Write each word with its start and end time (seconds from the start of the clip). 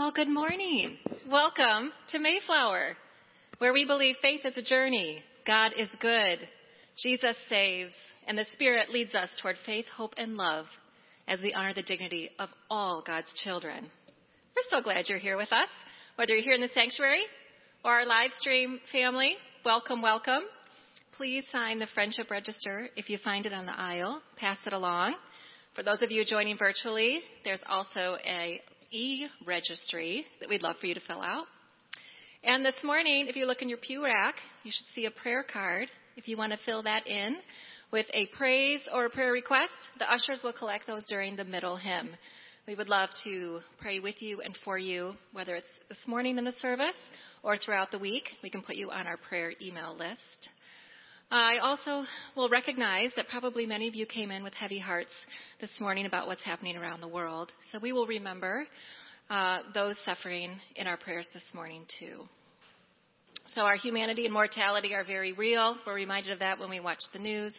Well, 0.00 0.12
good 0.12 0.30
morning. 0.30 0.96
Welcome 1.30 1.92
to 2.08 2.18
Mayflower, 2.18 2.96
where 3.58 3.74
we 3.74 3.84
believe 3.84 4.16
faith 4.22 4.40
is 4.46 4.56
a 4.56 4.62
journey. 4.62 5.22
God 5.46 5.72
is 5.76 5.90
good. 6.00 6.38
Jesus 6.96 7.36
saves, 7.50 7.92
and 8.26 8.38
the 8.38 8.46
Spirit 8.50 8.88
leads 8.88 9.14
us 9.14 9.28
toward 9.42 9.56
faith, 9.66 9.84
hope, 9.94 10.14
and 10.16 10.38
love 10.38 10.64
as 11.28 11.40
we 11.42 11.52
honor 11.52 11.74
the 11.74 11.82
dignity 11.82 12.30
of 12.38 12.48
all 12.70 13.04
God's 13.06 13.26
children. 13.44 13.90
We're 14.56 14.78
so 14.78 14.82
glad 14.82 15.04
you're 15.10 15.18
here 15.18 15.36
with 15.36 15.52
us, 15.52 15.68
whether 16.16 16.32
you're 16.32 16.44
here 16.44 16.54
in 16.54 16.62
the 16.62 16.70
sanctuary 16.72 17.24
or 17.84 17.92
our 17.92 18.06
live 18.06 18.30
stream 18.38 18.80
family. 18.90 19.34
Welcome, 19.66 20.00
welcome. 20.00 20.44
Please 21.14 21.44
sign 21.52 21.78
the 21.78 21.88
friendship 21.92 22.30
register 22.30 22.88
if 22.96 23.10
you 23.10 23.18
find 23.22 23.44
it 23.44 23.52
on 23.52 23.66
the 23.66 23.78
aisle. 23.78 24.22
Pass 24.38 24.56
it 24.64 24.72
along. 24.72 25.16
For 25.76 25.82
those 25.82 26.00
of 26.00 26.10
you 26.10 26.24
joining 26.24 26.56
virtually, 26.56 27.20
there's 27.44 27.60
also 27.68 28.16
a 28.24 28.62
e-registry 28.92 30.24
that 30.40 30.48
we'd 30.48 30.62
love 30.62 30.76
for 30.80 30.86
you 30.86 30.94
to 30.94 31.00
fill 31.06 31.22
out. 31.22 31.46
And 32.42 32.64
this 32.64 32.76
morning, 32.82 33.26
if 33.28 33.36
you 33.36 33.46
look 33.46 33.62
in 33.62 33.68
your 33.68 33.78
pew 33.78 34.04
rack, 34.04 34.34
you 34.64 34.72
should 34.72 34.86
see 34.94 35.06
a 35.06 35.10
prayer 35.10 35.44
card. 35.44 35.88
If 36.16 36.26
you 36.26 36.36
want 36.36 36.52
to 36.52 36.58
fill 36.64 36.82
that 36.82 37.06
in 37.06 37.36
with 37.92 38.06
a 38.12 38.28
praise 38.36 38.80
or 38.92 39.06
a 39.06 39.10
prayer 39.10 39.32
request, 39.32 39.72
the 39.98 40.10
ushers 40.10 40.40
will 40.42 40.52
collect 40.52 40.86
those 40.86 41.04
during 41.08 41.36
the 41.36 41.44
middle 41.44 41.76
hymn. 41.76 42.10
We 42.66 42.74
would 42.74 42.88
love 42.88 43.10
to 43.24 43.60
pray 43.80 44.00
with 44.00 44.20
you 44.20 44.42
and 44.42 44.56
for 44.64 44.78
you, 44.78 45.14
whether 45.32 45.54
it's 45.54 45.66
this 45.88 45.98
morning 46.06 46.38
in 46.38 46.44
the 46.44 46.52
service 46.60 46.96
or 47.42 47.56
throughout 47.56 47.90
the 47.90 47.98
week. 47.98 48.28
We 48.42 48.50
can 48.50 48.62
put 48.62 48.76
you 48.76 48.90
on 48.90 49.06
our 49.06 49.16
prayer 49.16 49.52
email 49.60 49.96
list. 49.96 50.49
I 51.32 51.58
also 51.58 52.04
will 52.34 52.48
recognize 52.48 53.12
that 53.14 53.28
probably 53.28 53.64
many 53.64 53.86
of 53.86 53.94
you 53.94 54.04
came 54.04 54.32
in 54.32 54.42
with 54.42 54.52
heavy 54.52 54.80
hearts 54.80 55.12
this 55.60 55.70
morning 55.78 56.06
about 56.06 56.26
what's 56.26 56.42
happening 56.42 56.76
around 56.76 57.00
the 57.00 57.08
world. 57.08 57.52
So 57.70 57.78
we 57.80 57.92
will 57.92 58.08
remember 58.08 58.66
uh, 59.28 59.60
those 59.72 59.94
suffering 60.04 60.58
in 60.74 60.88
our 60.88 60.96
prayers 60.96 61.28
this 61.32 61.44
morning 61.54 61.84
too. 62.00 62.24
So 63.54 63.62
our 63.62 63.76
humanity 63.76 64.24
and 64.24 64.34
mortality 64.34 64.92
are 64.92 65.04
very 65.04 65.32
real. 65.32 65.76
We're 65.86 65.94
reminded 65.94 66.32
of 66.32 66.40
that 66.40 66.58
when 66.58 66.68
we 66.68 66.80
watch 66.80 66.98
the 67.12 67.20
news, 67.20 67.54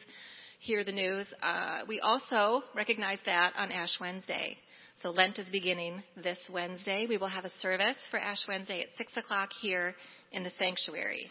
hear 0.60 0.84
the 0.84 0.92
news. 0.92 1.28
Uh, 1.42 1.84
we 1.88 2.02
also 2.02 2.64
recognize 2.76 3.20
that 3.26 3.54
on 3.56 3.72
Ash 3.72 3.96
Wednesday. 4.02 4.58
So 5.02 5.12
Lent 5.12 5.40
is 5.40 5.48
beginning 5.50 6.04
this 6.22 6.38
Wednesday. 6.52 7.06
We 7.08 7.18
will 7.18 7.30
have 7.30 7.46
a 7.46 7.52
service 7.62 7.98
for 8.10 8.20
Ash 8.20 8.44
Wednesday 8.50 8.82
at 8.82 8.90
6 8.98 9.14
o'clock 9.16 9.50
here 9.62 9.96
in 10.34 10.44
the 10.44 10.52
sanctuary. 10.60 11.30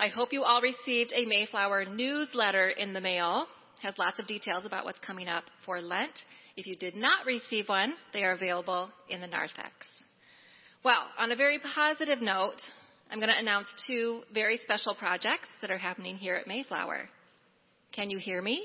I 0.00 0.08
hope 0.08 0.32
you 0.32 0.44
all 0.44 0.62
received 0.62 1.12
a 1.14 1.26
Mayflower 1.26 1.84
newsletter 1.84 2.70
in 2.70 2.94
the 2.94 3.02
mail. 3.02 3.46
It 3.78 3.86
has 3.86 3.98
lots 3.98 4.18
of 4.18 4.26
details 4.26 4.64
about 4.64 4.86
what's 4.86 4.98
coming 5.00 5.28
up 5.28 5.44
for 5.66 5.82
Lent. 5.82 6.14
If 6.56 6.66
you 6.66 6.74
did 6.74 6.96
not 6.96 7.26
receive 7.26 7.68
one, 7.68 7.92
they 8.14 8.22
are 8.24 8.32
available 8.32 8.88
in 9.10 9.20
the 9.20 9.26
narthex. 9.26 9.70
Well, 10.82 11.02
on 11.18 11.32
a 11.32 11.36
very 11.36 11.58
positive 11.74 12.22
note, 12.22 12.56
I'm 13.10 13.18
going 13.18 13.28
to 13.28 13.38
announce 13.38 13.66
two 13.86 14.22
very 14.32 14.56
special 14.56 14.94
projects 14.94 15.48
that 15.60 15.70
are 15.70 15.76
happening 15.76 16.16
here 16.16 16.34
at 16.34 16.46
Mayflower. 16.46 17.10
Can 17.92 18.08
you 18.08 18.18
hear 18.18 18.40
me? 18.40 18.64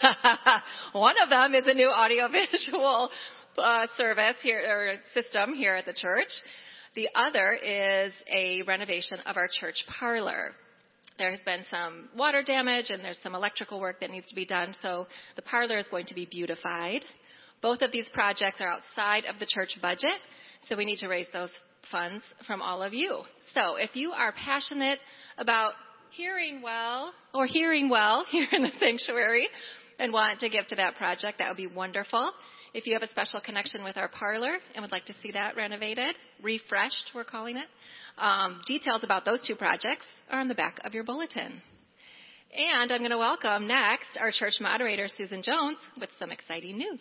One 0.92 1.16
of 1.20 1.30
them 1.30 1.52
is 1.56 1.66
a 1.66 1.74
new 1.74 1.88
audiovisual 1.88 3.10
uh, 3.56 3.86
service 3.96 4.36
here 4.42 4.60
or 4.60 4.94
system 5.20 5.54
here 5.54 5.74
at 5.74 5.84
the 5.84 5.94
church. 5.94 6.30
The 6.94 7.08
other 7.14 7.54
is 7.54 8.12
a 8.32 8.62
renovation 8.62 9.20
of 9.26 9.36
our 9.36 9.48
church 9.60 9.84
parlor. 9.98 10.52
There 11.18 11.30
has 11.30 11.40
been 11.40 11.64
some 11.70 12.08
water 12.16 12.42
damage 12.42 12.90
and 12.90 13.04
there's 13.04 13.18
some 13.22 13.34
electrical 13.34 13.80
work 13.80 14.00
that 14.00 14.10
needs 14.10 14.28
to 14.28 14.34
be 14.34 14.46
done, 14.46 14.74
so 14.80 15.06
the 15.36 15.42
parlor 15.42 15.78
is 15.78 15.86
going 15.90 16.06
to 16.06 16.14
be 16.14 16.26
beautified. 16.26 17.02
Both 17.60 17.82
of 17.82 17.90
these 17.90 18.08
projects 18.12 18.60
are 18.60 18.68
outside 18.68 19.24
of 19.24 19.38
the 19.40 19.46
church 19.46 19.76
budget, 19.82 20.18
so 20.68 20.76
we 20.76 20.84
need 20.84 20.98
to 20.98 21.08
raise 21.08 21.26
those 21.32 21.50
funds 21.90 22.22
from 22.46 22.62
all 22.62 22.82
of 22.82 22.94
you. 22.94 23.22
So 23.54 23.76
if 23.76 23.96
you 23.96 24.12
are 24.12 24.32
passionate 24.32 25.00
about 25.38 25.72
hearing 26.10 26.62
well 26.62 27.12
or 27.34 27.46
hearing 27.46 27.88
well 27.88 28.24
here 28.30 28.46
in 28.52 28.62
the 28.62 28.72
sanctuary 28.78 29.48
and 29.98 30.12
want 30.12 30.40
to 30.40 30.48
give 30.48 30.66
to 30.68 30.76
that 30.76 30.94
project, 30.96 31.38
that 31.38 31.48
would 31.48 31.56
be 31.56 31.66
wonderful. 31.66 32.32
If 32.74 32.86
you 32.86 32.92
have 32.92 33.02
a 33.02 33.08
special 33.08 33.40
connection 33.40 33.82
with 33.82 33.96
our 33.96 34.08
parlor 34.08 34.58
and 34.74 34.82
would 34.82 34.92
like 34.92 35.06
to 35.06 35.14
see 35.22 35.30
that 35.32 35.56
renovated, 35.56 36.16
refreshed, 36.42 37.12
we're 37.14 37.24
calling 37.24 37.56
it, 37.56 37.66
um, 38.18 38.60
details 38.66 39.02
about 39.04 39.24
those 39.24 39.44
two 39.46 39.54
projects 39.54 40.04
are 40.30 40.40
on 40.40 40.48
the 40.48 40.54
back 40.54 40.78
of 40.84 40.92
your 40.92 41.04
bulletin. 41.04 41.62
And 42.54 42.92
I'm 42.92 43.00
going 43.00 43.10
to 43.10 43.18
welcome 43.18 43.66
next 43.66 44.18
our 44.20 44.30
church 44.30 44.54
moderator, 44.60 45.06
Susan 45.16 45.42
Jones, 45.42 45.78
with 45.98 46.10
some 46.18 46.30
exciting 46.30 46.76
news. 46.76 47.00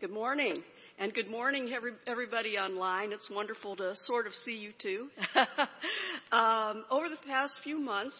Good 0.00 0.10
morning. 0.10 0.62
And 0.96 1.12
good 1.12 1.28
morning, 1.28 1.72
every, 1.74 1.90
everybody 2.06 2.56
online. 2.56 3.12
It's 3.12 3.28
wonderful 3.28 3.74
to 3.76 3.96
sort 3.96 4.28
of 4.28 4.32
see 4.44 4.52
you 4.52 4.70
too. 4.80 5.08
um, 6.36 6.84
over 6.88 7.08
the 7.08 7.18
past 7.26 7.54
few 7.64 7.80
months, 7.80 8.14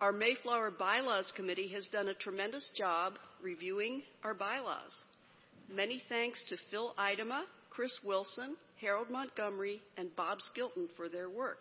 our 0.00 0.10
Mayflower 0.10 0.72
Bylaws 0.72 1.32
Committee 1.36 1.68
has 1.68 1.86
done 1.92 2.08
a 2.08 2.14
tremendous 2.14 2.68
job 2.76 3.14
reviewing 3.40 4.02
our 4.24 4.34
bylaws. 4.34 4.90
Many 5.72 6.02
thanks 6.08 6.44
to 6.48 6.56
Phil 6.72 6.92
Idema, 6.98 7.42
Chris 7.70 7.96
Wilson, 8.04 8.56
Harold 8.80 9.08
Montgomery, 9.08 9.80
and 9.96 10.14
Bob 10.16 10.38
Skilton 10.40 10.88
for 10.96 11.08
their 11.08 11.30
work. 11.30 11.60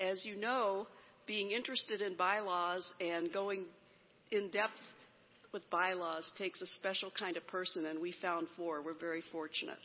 As 0.00 0.24
you 0.24 0.34
know, 0.34 0.88
being 1.28 1.52
interested 1.52 2.02
in 2.02 2.16
bylaws 2.16 2.84
and 3.00 3.32
going 3.32 3.62
in 4.32 4.50
depth 4.50 4.72
with 5.52 5.68
bylaws 5.70 6.30
takes 6.38 6.60
a 6.60 6.66
special 6.66 7.10
kind 7.18 7.36
of 7.36 7.46
person, 7.46 7.86
and 7.86 8.00
we 8.00 8.14
found 8.20 8.46
four. 8.56 8.82
We're 8.82 8.94
very 8.94 9.22
fortunate. 9.32 9.78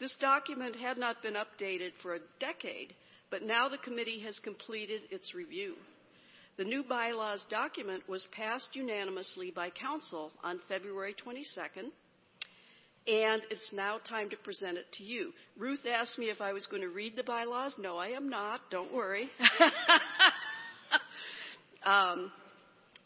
This 0.00 0.16
document 0.20 0.76
had 0.76 0.98
not 0.98 1.22
been 1.22 1.34
updated 1.34 1.90
for 2.02 2.14
a 2.14 2.20
decade, 2.40 2.94
but 3.30 3.42
now 3.42 3.68
the 3.68 3.78
committee 3.78 4.20
has 4.20 4.38
completed 4.40 5.02
its 5.10 5.34
review. 5.34 5.74
The 6.56 6.64
new 6.64 6.84
bylaws 6.84 7.44
document 7.50 8.08
was 8.08 8.26
passed 8.32 8.70
unanimously 8.74 9.50
by 9.50 9.70
Council 9.70 10.30
on 10.42 10.60
February 10.68 11.14
22nd, 11.26 11.90
and 13.06 13.42
it's 13.50 13.68
now 13.72 13.98
time 14.08 14.30
to 14.30 14.36
present 14.36 14.78
it 14.78 14.86
to 14.94 15.04
you. 15.04 15.32
Ruth 15.58 15.84
asked 15.90 16.18
me 16.18 16.26
if 16.26 16.40
I 16.40 16.52
was 16.52 16.66
going 16.66 16.82
to 16.82 16.88
read 16.88 17.16
the 17.16 17.22
bylaws. 17.22 17.74
No, 17.78 17.98
I 17.98 18.08
am 18.08 18.28
not. 18.28 18.60
Don't 18.70 18.94
worry. 18.94 19.28
um, 21.84 22.32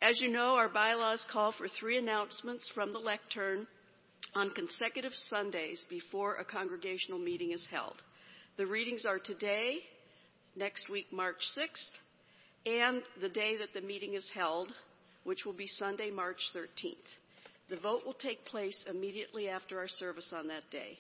as 0.01 0.21
you 0.21 0.29
know, 0.29 0.55
our 0.55 0.69
bylaws 0.69 1.25
call 1.31 1.53
for 1.53 1.67
three 1.69 1.99
announcements 1.99 2.71
from 2.75 2.93
the 2.93 2.99
lectern 2.99 3.67
on 4.35 4.51
consecutive 4.51 5.13
Sundays 5.29 5.85
before 5.91 6.37
a 6.37 6.45
congregational 6.45 7.19
meeting 7.19 7.53
is 7.53 7.67
held. 7.71 8.01
The 8.57 8.67
readings 8.67 9.05
are 9.05 9.19
today, 9.19 9.79
next 10.55 10.89
week, 10.89 11.07
March 11.13 11.41
6th, 11.57 12.67
and 12.67 13.03
the 13.21 13.29
day 13.29 13.57
that 13.57 13.73
the 13.75 13.87
meeting 13.87 14.15
is 14.15 14.31
held, 14.35 14.73
which 15.25 15.45
will 15.45 15.53
be 15.53 15.67
Sunday, 15.67 16.11
March 16.11 16.41
13th. 16.55 16.95
The 17.69 17.77
vote 17.77 18.03
will 18.07 18.15
take 18.15 18.45
place 18.45 18.85
immediately 18.89 19.49
after 19.49 19.79
our 19.79 19.89
service 19.89 20.33
on 20.37 20.49
that 20.49 20.71
day. 20.71 20.97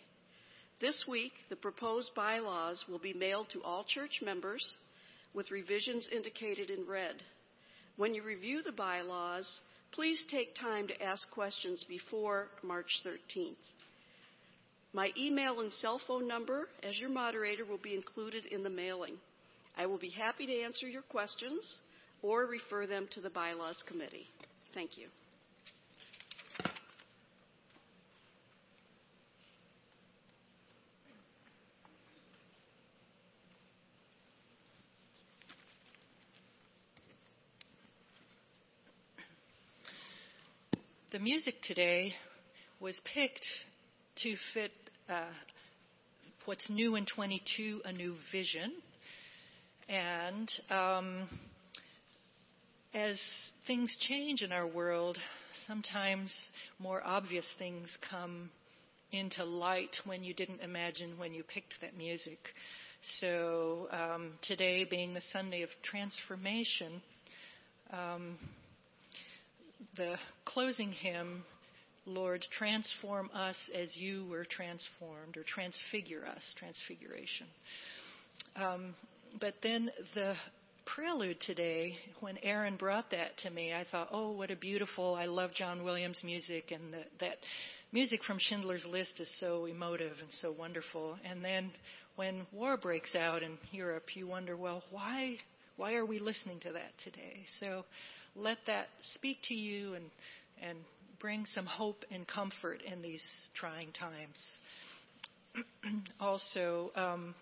This 0.80 1.04
week, 1.08 1.32
the 1.50 1.56
proposed 1.56 2.10
bylaws 2.14 2.84
will 2.88 2.98
be 2.98 3.12
mailed 3.12 3.48
to 3.52 3.62
all 3.62 3.84
church 3.84 4.20
members 4.22 4.64
with 5.34 5.50
revisions 5.50 6.08
indicated 6.12 6.70
in 6.70 6.86
red. 6.86 7.22
When 7.98 8.14
you 8.14 8.22
review 8.22 8.62
the 8.62 8.70
bylaws, 8.70 9.44
please 9.90 10.22
take 10.30 10.54
time 10.54 10.86
to 10.86 11.02
ask 11.02 11.28
questions 11.32 11.84
before 11.88 12.46
March 12.62 13.02
13th. 13.04 13.56
My 14.92 15.10
email 15.18 15.58
and 15.58 15.72
cell 15.72 16.00
phone 16.06 16.28
number 16.28 16.68
as 16.84 16.96
your 17.00 17.10
moderator 17.10 17.64
will 17.64 17.80
be 17.82 17.96
included 17.96 18.46
in 18.46 18.62
the 18.62 18.70
mailing. 18.70 19.16
I 19.76 19.86
will 19.86 19.98
be 19.98 20.10
happy 20.10 20.46
to 20.46 20.62
answer 20.62 20.86
your 20.86 21.02
questions 21.02 21.80
or 22.22 22.46
refer 22.46 22.86
them 22.86 23.08
to 23.14 23.20
the 23.20 23.30
Bylaws 23.30 23.82
Committee. 23.88 24.28
Thank 24.74 24.96
you. 24.96 25.08
The 41.10 41.18
music 41.18 41.54
today 41.62 42.12
was 42.80 43.00
picked 43.14 43.46
to 44.22 44.36
fit 44.52 44.72
uh, 45.08 45.32
what's 46.44 46.68
new 46.68 46.96
in 46.96 47.06
22, 47.06 47.80
a 47.86 47.92
new 47.92 48.14
vision. 48.30 48.74
And 49.88 50.50
um, 50.68 51.28
as 52.92 53.18
things 53.66 53.96
change 54.00 54.42
in 54.42 54.52
our 54.52 54.66
world, 54.66 55.16
sometimes 55.66 56.30
more 56.78 57.02
obvious 57.02 57.46
things 57.58 57.88
come 58.10 58.50
into 59.10 59.44
light 59.44 59.96
when 60.04 60.22
you 60.22 60.34
didn't 60.34 60.60
imagine 60.60 61.16
when 61.16 61.32
you 61.32 61.42
picked 61.42 61.72
that 61.80 61.96
music. 61.96 62.38
So 63.20 63.88
um, 63.92 64.32
today 64.42 64.84
being 64.84 65.14
the 65.14 65.22
Sunday 65.32 65.62
of 65.62 65.70
transformation, 65.82 67.00
Um, 67.90 68.36
the 69.96 70.16
closing 70.44 70.92
hymn, 70.92 71.44
Lord, 72.06 72.44
transform 72.56 73.30
us 73.34 73.56
as 73.74 73.96
you 73.96 74.26
were 74.30 74.44
transformed, 74.44 75.36
or 75.36 75.44
transfigure 75.44 76.26
us, 76.26 76.42
transfiguration. 76.56 77.46
Um, 78.56 78.94
but 79.40 79.54
then 79.62 79.90
the 80.14 80.34
prelude 80.86 81.40
today, 81.40 81.96
when 82.20 82.38
Aaron 82.42 82.76
brought 82.76 83.10
that 83.10 83.36
to 83.38 83.50
me, 83.50 83.74
I 83.74 83.84
thought, 83.90 84.08
oh, 84.10 84.30
what 84.32 84.50
a 84.50 84.56
beautiful, 84.56 85.14
I 85.14 85.26
love 85.26 85.50
John 85.52 85.84
Williams 85.84 86.22
music, 86.24 86.70
and 86.70 86.92
the, 86.92 87.02
that 87.20 87.36
music 87.92 88.20
from 88.26 88.38
Schindler's 88.38 88.86
List 88.86 89.20
is 89.20 89.30
so 89.38 89.66
emotive 89.66 90.16
and 90.20 90.30
so 90.40 90.50
wonderful. 90.50 91.16
And 91.24 91.44
then 91.44 91.70
when 92.16 92.46
war 92.52 92.76
breaks 92.76 93.14
out 93.14 93.42
in 93.42 93.58
Europe, 93.70 94.16
you 94.16 94.26
wonder, 94.26 94.56
well, 94.56 94.82
why, 94.90 95.36
why 95.76 95.94
are 95.94 96.06
we 96.06 96.18
listening 96.18 96.60
to 96.60 96.72
that 96.72 96.92
today? 97.04 97.44
So 97.60 97.84
let 98.38 98.58
that 98.66 98.88
speak 99.14 99.38
to 99.48 99.54
you 99.54 99.94
and, 99.94 100.04
and 100.62 100.78
bring 101.20 101.44
some 101.54 101.66
hope 101.66 102.04
and 102.10 102.26
comfort 102.26 102.82
in 102.90 103.02
these 103.02 103.24
trying 103.54 103.92
times. 103.92 104.38
also, 106.20 106.90
um, 106.94 107.34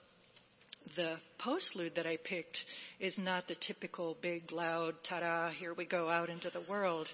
the 0.94 1.16
postlude 1.44 1.96
that 1.96 2.06
I 2.06 2.16
picked 2.16 2.56
is 3.00 3.14
not 3.18 3.48
the 3.48 3.56
typical 3.66 4.16
big, 4.22 4.52
loud, 4.52 4.94
ta 5.08 5.20
da, 5.20 5.50
here 5.50 5.74
we 5.74 5.84
go 5.84 6.08
out 6.08 6.30
into 6.30 6.50
the 6.50 6.62
world. 6.68 7.08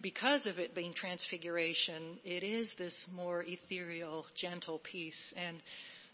Because 0.00 0.46
of 0.46 0.58
it 0.58 0.74
being 0.74 0.94
transfiguration, 0.94 2.18
it 2.24 2.42
is 2.42 2.70
this 2.78 2.94
more 3.14 3.44
ethereal, 3.46 4.24
gentle 4.40 4.78
piece. 4.78 5.34
And 5.36 5.58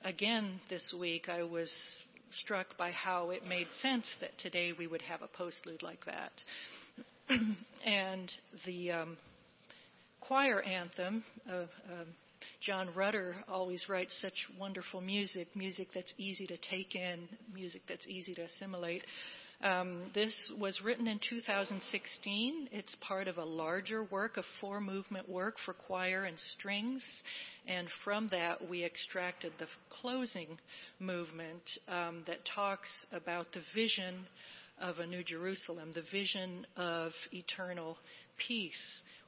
again, 0.05 0.61
this 0.69 0.95
week 0.99 1.29
I 1.29 1.45
was 1.45 1.71
struck 2.33 2.77
by 2.77 2.91
how 2.91 3.31
it 3.31 3.47
made 3.47 3.69
sense 3.81 4.07
that 4.21 4.37
today 4.43 4.73
we 4.77 4.87
would 4.87 5.03
have 5.03 5.21
a 5.23 5.43
postlude 5.43 5.83
like 5.83 6.05
that. 6.07 6.33
And 7.87 8.33
the 8.67 8.93
um, 8.93 9.17
choir 10.21 10.63
anthem 10.63 11.25
of 11.49 11.69
um, 11.91 12.07
John 12.61 12.89
Rutter 12.95 13.37
always 13.49 13.89
writes 13.89 14.17
such 14.21 14.47
wonderful 14.59 15.01
music, 15.01 15.49
music 15.55 15.89
that's 15.95 16.13
easy 16.19 16.47
to 16.47 16.57
take 16.57 16.95
in, 16.95 17.29
music 17.53 17.83
that's 17.89 18.07
easy 18.07 18.35
to 18.35 18.43
assimilate. 18.43 19.03
Um, 19.63 20.11
this 20.15 20.35
was 20.59 20.81
written 20.83 21.07
in 21.07 21.19
2016. 21.29 22.69
It's 22.73 22.95
part 23.01 23.29
of 23.29 23.39
a 23.39 23.45
larger 23.45 24.05
work, 24.05 24.37
a 24.37 24.43
four 24.61 24.81
movement 24.81 25.29
work 25.29 25.57
for 25.65 25.73
choir 25.73 26.25
and 26.25 26.39
strings. 26.59 27.03
And 27.67 27.89
from 28.05 28.29
that, 28.31 28.69
we 28.69 28.85
extracted 28.85 29.53
the 29.59 29.67
closing 29.89 30.59
movement 30.99 31.63
um, 31.89 32.25
that 32.27 32.41
talks 32.55 32.89
about 33.13 33.47
the 33.55 33.63
vision 33.75 34.27
of 34.81 34.99
a 34.99 35.07
New 35.07 35.23
Jerusalem, 35.23 35.93
the 35.95 36.03
vision 36.11 36.67
of 36.77 37.13
eternal 37.33 37.97
peace 38.37 38.73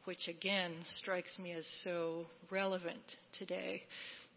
which 0.07 0.29
again 0.29 0.73
strikes 1.01 1.37
me 1.39 1.53
as 1.53 1.67
so 1.83 2.27
relevant 2.51 3.03
today. 3.39 3.83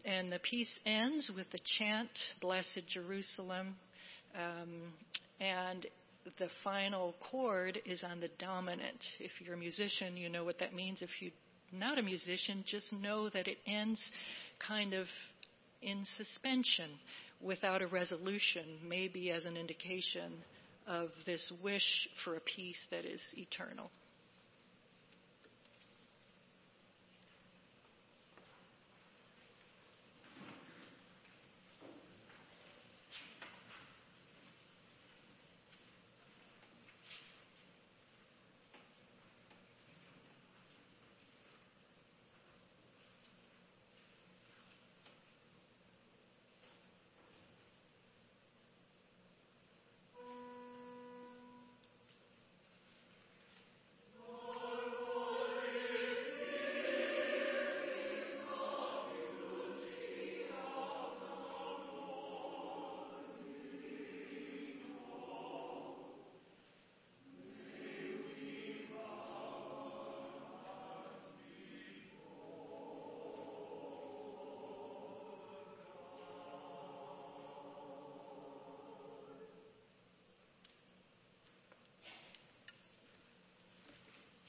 And 0.04 0.30
the 0.30 0.40
piece 0.40 0.70
ends 0.84 1.30
with 1.34 1.50
the 1.52 1.60
chant, 1.78 2.10
Blessed 2.40 2.82
Jerusalem, 2.88 3.76
um, 4.34 4.92
and 5.40 5.86
the 6.38 6.48
final 6.64 7.14
chord 7.30 7.78
is 7.86 8.02
on 8.02 8.20
the 8.20 8.30
dominant. 8.38 8.98
If 9.20 9.30
you're 9.40 9.54
a 9.54 9.58
musician, 9.58 10.16
you 10.16 10.28
know 10.28 10.44
what 10.44 10.58
that 10.58 10.74
means. 10.74 11.02
If 11.02 11.10
you're 11.20 11.30
not 11.72 11.98
a 11.98 12.02
musician, 12.02 12.64
just 12.66 12.92
know 12.92 13.30
that 13.30 13.46
it 13.46 13.58
ends 13.66 14.00
kind 14.66 14.92
of 14.92 15.06
in 15.82 16.04
suspension 16.16 16.90
without 17.40 17.80
a 17.80 17.86
resolution, 17.86 18.64
maybe 18.86 19.30
as 19.30 19.44
an 19.44 19.56
indication 19.56 20.32
of 20.90 21.08
this 21.24 21.52
wish 21.62 22.08
for 22.24 22.34
a 22.34 22.40
peace 22.40 22.80
that 22.90 23.04
is 23.04 23.20
eternal. 23.36 23.90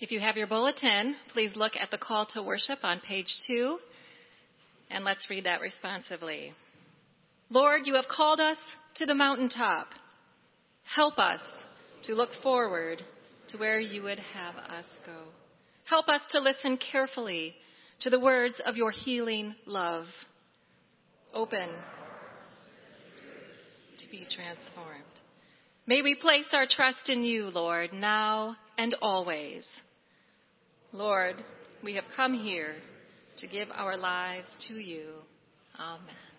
If 0.01 0.09
you 0.09 0.19
have 0.19 0.35
your 0.35 0.47
bulletin, 0.47 1.15
please 1.31 1.51
look 1.55 1.73
at 1.79 1.91
the 1.91 1.97
call 1.99 2.25
to 2.31 2.41
worship 2.41 2.79
on 2.81 3.01
page 3.01 3.31
two, 3.45 3.77
and 4.89 5.05
let's 5.05 5.29
read 5.29 5.43
that 5.45 5.61
responsively. 5.61 6.53
Lord, 7.51 7.81
you 7.85 7.93
have 7.93 8.07
called 8.07 8.39
us 8.39 8.57
to 8.95 9.05
the 9.05 9.13
mountaintop. 9.13 9.89
Help 10.95 11.19
us 11.19 11.39
to 12.05 12.15
look 12.15 12.31
forward 12.41 13.03
to 13.49 13.59
where 13.59 13.79
you 13.79 14.01
would 14.01 14.17
have 14.17 14.55
us 14.55 14.85
go. 15.05 15.19
Help 15.87 16.09
us 16.09 16.21
to 16.31 16.39
listen 16.39 16.79
carefully 16.91 17.53
to 17.99 18.09
the 18.09 18.19
words 18.19 18.59
of 18.65 18.75
your 18.75 18.89
healing 18.89 19.53
love. 19.67 20.07
Open 21.31 21.69
to 23.99 24.09
be 24.09 24.25
transformed. 24.25 25.03
May 25.85 26.01
we 26.01 26.15
place 26.15 26.47
our 26.53 26.65
trust 26.67 27.07
in 27.07 27.23
you, 27.23 27.45
Lord, 27.45 27.93
now 27.93 28.55
and 28.79 28.95
always. 28.99 29.63
Lord, 30.93 31.35
we 31.83 31.95
have 31.95 32.03
come 32.15 32.33
here 32.33 32.75
to 33.37 33.47
give 33.47 33.69
our 33.73 33.95
lives 33.95 34.47
to 34.67 34.73
you. 34.73 35.13
Amen. 35.79 36.30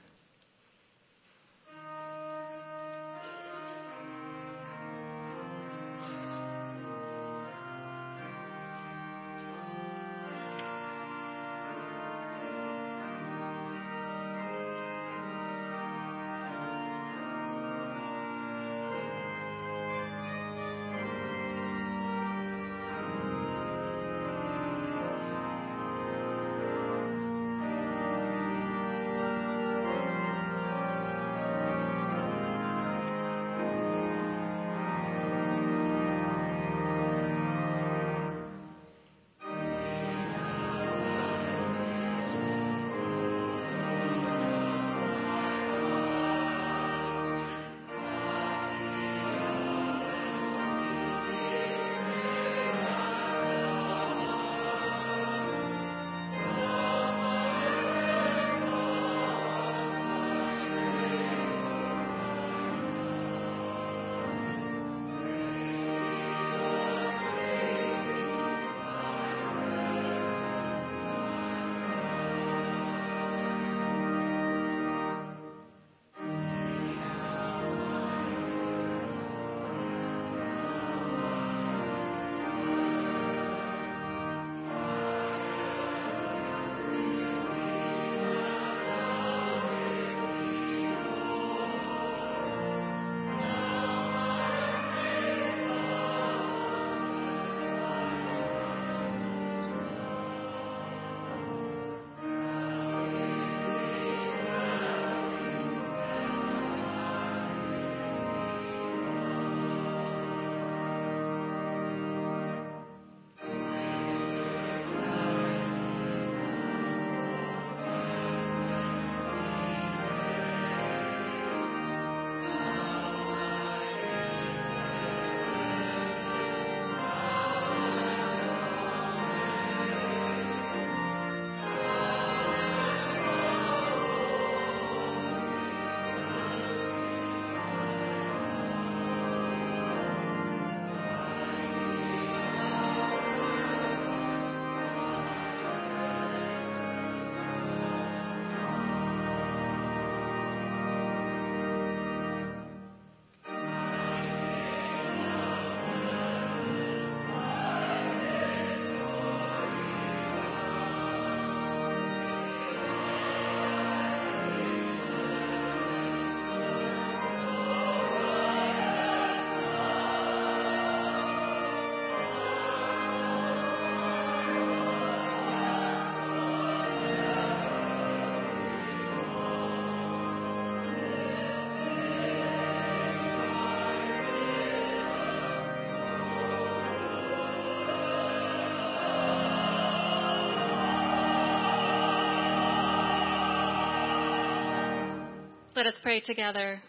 Let 195.83 195.95
us 195.95 196.01
pray 196.01 196.21
together. 196.21 196.81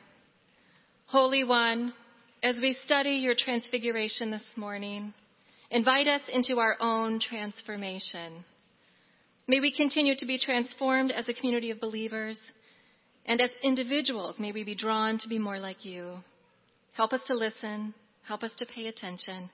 Holy 1.08 1.44
One, 1.44 1.94
as 2.44 2.60
we 2.62 2.78
study 2.86 3.14
your 3.14 3.34
transfiguration 3.36 4.30
this 4.30 4.46
morning, 4.56 5.16
invite 5.72 6.06
us 6.06 6.22
into 6.32 6.60
our 6.60 6.78
own 6.80 7.20
transformation. 7.20 8.46
May 9.48 9.62
we 9.62 9.76
continue 9.76 10.14
to 10.16 10.28
be 10.28 10.38
transformed 10.38 11.10
as 11.10 11.28
a 11.28 11.34
community 11.34 11.72
of 11.72 11.82
believers, 11.82 12.40
and 13.26 13.42
as 13.42 13.50
individuals, 13.64 14.36
may 14.38 14.52
we 14.52 14.64
be 14.64 14.76
drawn 14.76 15.18
to 15.18 15.28
be 15.28 15.40
more 15.40 15.58
like 15.58 15.84
you. 15.84 16.18
Help 16.96 17.14
us 17.14 17.22
to 17.26 17.34
listen, 17.34 17.96
help 18.28 18.44
us 18.44 18.52
to 18.60 18.66
pay 18.68 18.86
attention. 18.86 19.50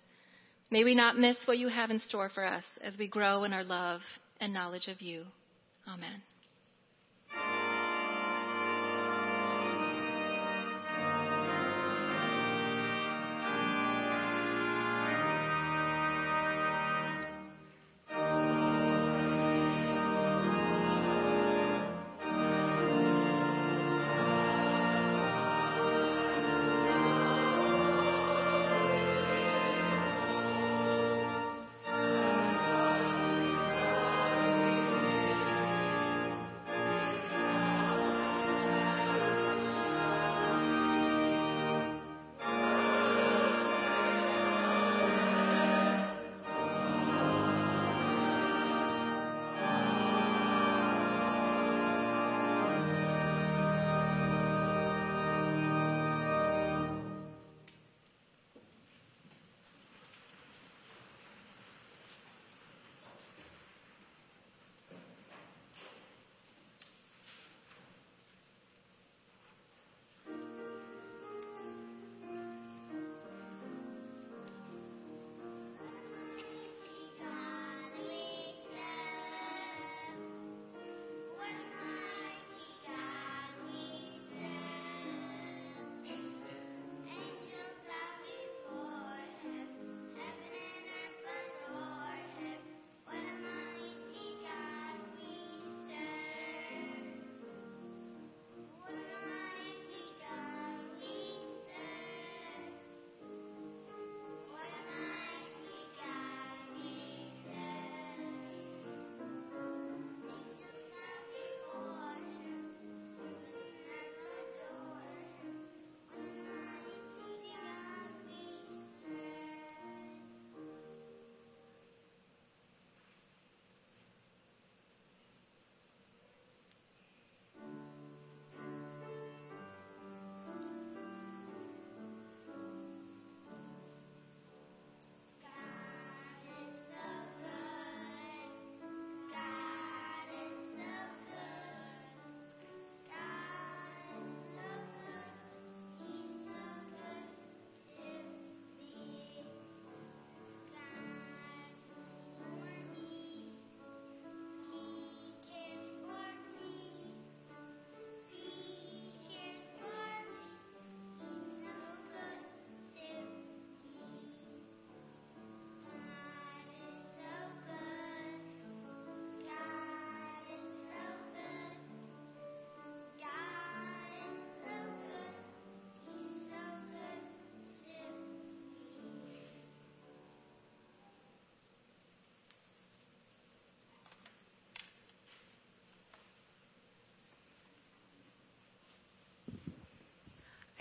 May 0.69 0.84
we 0.84 0.96
not 0.96 1.17
miss 1.17 1.38
what 1.46 1.60
you 1.60 1.69
have 1.69 1.91
in 1.91 2.01
store 2.01 2.27
for 2.27 2.43
us 2.43 2.65
as 2.81 2.98
we 2.98 3.08
grow 3.08 3.46
in 3.46 3.53
our 3.53 3.63
love 3.63 4.01
and 4.41 4.51
knowledge 4.53 4.89
of 4.89 5.00
you. 5.00 5.24
Amen. 5.88 6.24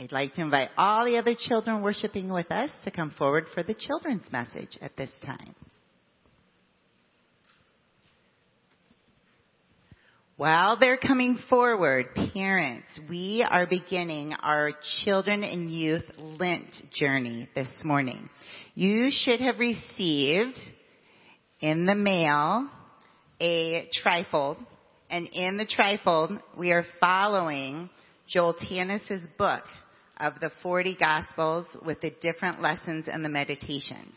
I'd 0.01 0.13
like 0.13 0.35
to 0.35 0.43
invite 0.43 0.71
all 0.79 1.05
the 1.05 1.19
other 1.19 1.35
children 1.37 1.83
worshiping 1.83 2.33
with 2.33 2.53
us 2.53 2.71
to 2.85 2.91
come 2.93 3.11
forward 3.11 3.47
for 3.53 3.65
the 3.65 3.75
children's 3.75 4.31
message 4.31 4.79
at 4.81 4.97
this 4.97 5.11
time. 5.27 5.57
While 10.37 10.79
they're 10.79 10.99
coming 10.99 11.37
forward, 11.51 12.15
parents, 12.33 12.87
we 13.11 13.45
are 13.51 13.67
beginning 13.67 14.35
our 14.35 14.71
children 15.03 15.43
and 15.43 15.69
youth 15.69 16.05
Lent 16.17 16.77
journey 16.95 17.49
this 17.57 17.73
morning. 17.83 18.31
You 18.77 19.09
should 19.11 19.41
have 19.41 19.59
received 19.59 20.61
in 21.59 21.87
the 21.87 21.97
mail 21.97 22.69
a 23.41 23.89
trifold, 24.01 24.59
and 25.11 25.27
in 25.33 25.57
the 25.57 25.67
trifold, 25.67 26.41
we 26.57 26.71
are 26.71 26.85
following 27.01 27.91
Joel 28.29 28.55
Tanis's 28.55 29.27
book, 29.39 29.65
of 30.21 30.35
the 30.41 30.51
40 30.63 30.97
Gospels 30.99 31.67
with 31.85 32.01
the 32.01 32.13
different 32.21 32.61
lessons 32.61 33.07
and 33.11 33.25
the 33.25 33.29
meditations. 33.29 34.15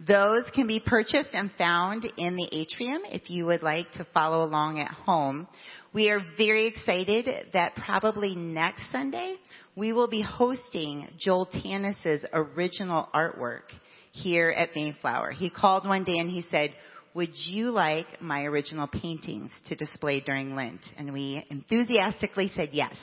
Those 0.00 0.44
can 0.54 0.66
be 0.66 0.82
purchased 0.84 1.30
and 1.32 1.50
found 1.56 2.04
in 2.16 2.36
the 2.36 2.48
atrium 2.52 3.02
if 3.06 3.30
you 3.30 3.46
would 3.46 3.62
like 3.62 3.90
to 3.92 4.06
follow 4.12 4.44
along 4.44 4.80
at 4.80 4.90
home. 4.90 5.46
We 5.92 6.10
are 6.10 6.20
very 6.36 6.66
excited 6.66 7.28
that 7.52 7.76
probably 7.76 8.34
next 8.34 8.90
Sunday 8.90 9.36
we 9.76 9.92
will 9.92 10.08
be 10.08 10.22
hosting 10.22 11.08
Joel 11.18 11.46
Tanis's 11.46 12.26
original 12.32 13.08
artwork 13.14 13.62
here 14.10 14.50
at 14.50 14.70
Mayflower. 14.74 15.32
He 15.32 15.50
called 15.50 15.86
one 15.86 16.04
day 16.04 16.18
and 16.18 16.30
he 16.30 16.44
said, 16.50 16.70
would 17.14 17.30
you 17.32 17.70
like 17.70 18.20
my 18.20 18.42
original 18.42 18.88
paintings 18.88 19.50
to 19.66 19.76
display 19.76 20.20
during 20.20 20.56
Lent? 20.56 20.80
And 20.96 21.12
we 21.12 21.46
enthusiastically 21.48 22.50
said 22.54 22.70
yes. 22.72 22.94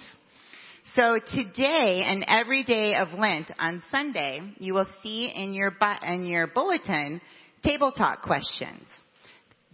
So 0.84 1.20
today 1.20 2.04
and 2.06 2.26
every 2.28 2.64
day 2.64 2.96
of 2.96 3.14
Lent 3.18 3.52
on 3.60 3.84
Sunday, 3.92 4.42
you 4.58 4.74
will 4.74 4.88
see 5.04 5.32
in 5.34 5.54
your, 5.54 5.74
in 6.04 6.26
your 6.26 6.48
bulletin 6.48 7.22
table 7.64 7.92
talk 7.92 8.24
questions. 8.24 8.84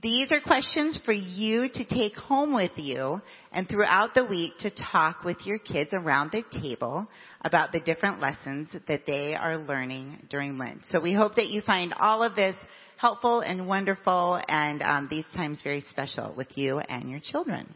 These 0.04 0.32
are 0.32 0.42
questions 0.42 1.00
for 1.06 1.14
you 1.14 1.70
to 1.74 1.86
take 1.86 2.14
home 2.14 2.54
with 2.54 2.74
you 2.76 3.22
and 3.52 3.68
throughout 3.68 4.14
the 4.14 4.26
week 4.26 4.58
to 4.60 4.70
talk 4.70 5.24
with 5.24 5.38
your 5.46 5.58
kids 5.58 5.92
around 5.94 6.32
the 6.32 6.44
table 6.62 7.08
about 7.42 7.72
the 7.72 7.80
different 7.80 8.20
lessons 8.20 8.70
that 8.88 9.08
they 9.08 9.34
are 9.34 9.58
learning 9.58 10.28
during 10.30 10.58
Lent. 10.58 10.82
So 10.90 11.02
we 11.02 11.14
hope 11.14 11.36
that 11.36 11.48
you 11.48 11.62
find 11.62 11.94
all 11.94 12.22
of 12.22 12.36
this 12.36 12.56
helpful 12.98 13.40
and 13.40 13.66
wonderful 13.66 14.40
and 14.50 14.84
um, 14.84 15.08
these 15.10 15.26
times 15.34 15.62
very 15.64 15.82
special 15.90 16.34
with 16.36 16.58
you 16.58 16.80
and 16.80 17.10
your 17.10 17.22
children. 17.22 17.74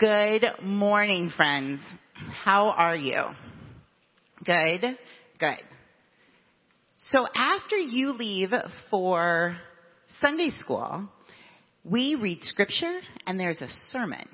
Good 0.00 0.46
morning, 0.62 1.30
friends. 1.36 1.80
How 2.28 2.70
are 2.70 2.96
you? 2.96 3.22
Good? 4.44 4.98
Good. 5.38 5.62
So 7.08 7.26
after 7.34 7.76
you 7.76 8.12
leave 8.12 8.50
for 8.90 9.56
Sunday 10.20 10.50
school, 10.58 11.08
we 11.84 12.16
read 12.20 12.42
scripture 12.42 13.00
and 13.26 13.40
there's 13.40 13.62
a 13.62 13.68
sermon. 13.88 14.28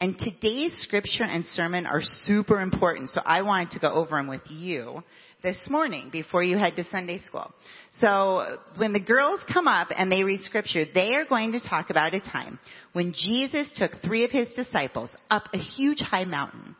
And 0.00 0.18
today's 0.18 0.74
scripture 0.82 1.24
and 1.24 1.44
sermon 1.46 1.86
are 1.86 2.02
super 2.02 2.60
important, 2.60 3.10
so 3.10 3.20
I 3.24 3.42
wanted 3.42 3.70
to 3.70 3.78
go 3.80 3.92
over 3.92 4.16
them 4.16 4.28
with 4.28 4.42
you 4.48 5.02
this 5.42 5.58
morning 5.68 6.10
before 6.12 6.42
you 6.42 6.58
head 6.58 6.76
to 6.76 6.84
Sunday 6.84 7.18
school. 7.20 7.50
So 7.92 8.58
when 8.76 8.92
the 8.92 9.00
girls 9.00 9.40
come 9.52 9.66
up 9.66 9.88
and 9.96 10.12
they 10.12 10.22
read 10.22 10.42
scripture, 10.42 10.84
they 10.92 11.14
are 11.14 11.24
going 11.24 11.52
to 11.52 11.60
talk 11.60 11.88
about 11.88 12.14
a 12.14 12.20
time 12.20 12.58
when 12.92 13.14
Jesus 13.14 13.70
took 13.76 13.92
three 14.04 14.24
of 14.24 14.30
his 14.30 14.48
disciples 14.54 15.10
up 15.30 15.44
a 15.54 15.58
huge 15.58 16.00
high 16.00 16.24
mountain. 16.24 16.76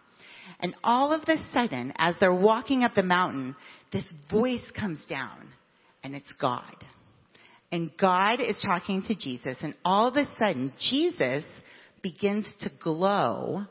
And 0.61 0.75
all 0.83 1.12
of 1.12 1.23
a 1.29 1.37
sudden, 1.53 1.92
as 1.97 2.14
they're 2.19 2.33
walking 2.33 2.83
up 2.83 2.95
the 2.95 3.03
mountain, 3.03 3.57
this 3.92 4.11
voice 4.31 4.71
comes 4.79 5.05
down 5.09 5.49
and 6.03 6.14
it's 6.14 6.33
God. 6.40 6.77
And 7.71 7.90
God 7.99 8.40
is 8.40 8.61
talking 8.64 9.03
to 9.03 9.14
Jesus 9.14 9.59
and 9.61 9.75
all 9.85 10.09
of 10.09 10.16
a 10.16 10.25
sudden 10.38 10.73
Jesus 10.79 11.45
begins 12.03 12.49
to 12.61 12.71
glow 12.81 13.66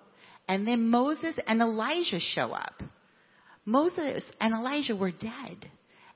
and 0.47 0.67
then 0.67 0.89
Moses 0.89 1.35
and 1.47 1.61
Elijah 1.61 2.19
show 2.19 2.51
up. 2.51 2.83
Moses 3.65 4.23
and 4.39 4.53
Elijah 4.53 4.95
were 4.95 5.11
dead 5.11 5.69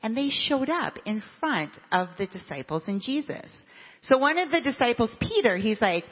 and 0.03 0.15
they 0.15 0.29
showed 0.29 0.69
up 0.69 0.95
in 1.05 1.23
front 1.39 1.71
of 1.91 2.09
the 2.17 2.27
disciples 2.27 2.83
and 2.87 3.01
Jesus. 3.01 3.51
So 4.01 4.17
one 4.17 4.37
of 4.37 4.51
the 4.51 4.61
disciples, 4.61 5.11
Peter, 5.19 5.57
he's 5.57 5.81
like, 5.81 6.03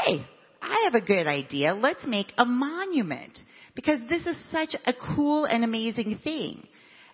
hey, 0.00 0.26
I 0.60 0.82
have 0.84 0.94
a 0.94 1.06
good 1.06 1.26
idea. 1.26 1.74
Let's 1.74 2.04
make 2.06 2.32
a 2.36 2.44
monument 2.44 3.38
because 3.74 4.00
this 4.08 4.26
is 4.26 4.36
such 4.50 4.76
a 4.86 4.92
cool 4.92 5.44
and 5.44 5.64
amazing 5.64 6.20
thing. 6.22 6.66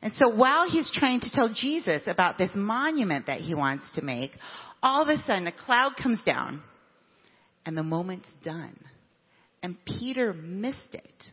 And 0.02 0.12
so 0.14 0.28
while 0.28 0.70
he's 0.70 0.90
trying 0.92 1.20
to 1.20 1.30
tell 1.30 1.52
Jesus 1.54 2.02
about 2.06 2.38
this 2.38 2.50
monument 2.54 3.26
that 3.26 3.40
he 3.40 3.54
wants 3.54 3.84
to 3.94 4.02
make, 4.02 4.32
all 4.82 5.02
of 5.02 5.08
a 5.08 5.18
sudden 5.24 5.46
a 5.46 5.52
cloud 5.52 5.92
comes 6.00 6.20
down 6.24 6.62
and 7.66 7.76
the 7.76 7.82
moment's 7.82 8.30
done. 8.42 8.78
And 9.62 9.76
Peter 9.84 10.32
missed 10.32 10.94
it 10.94 11.24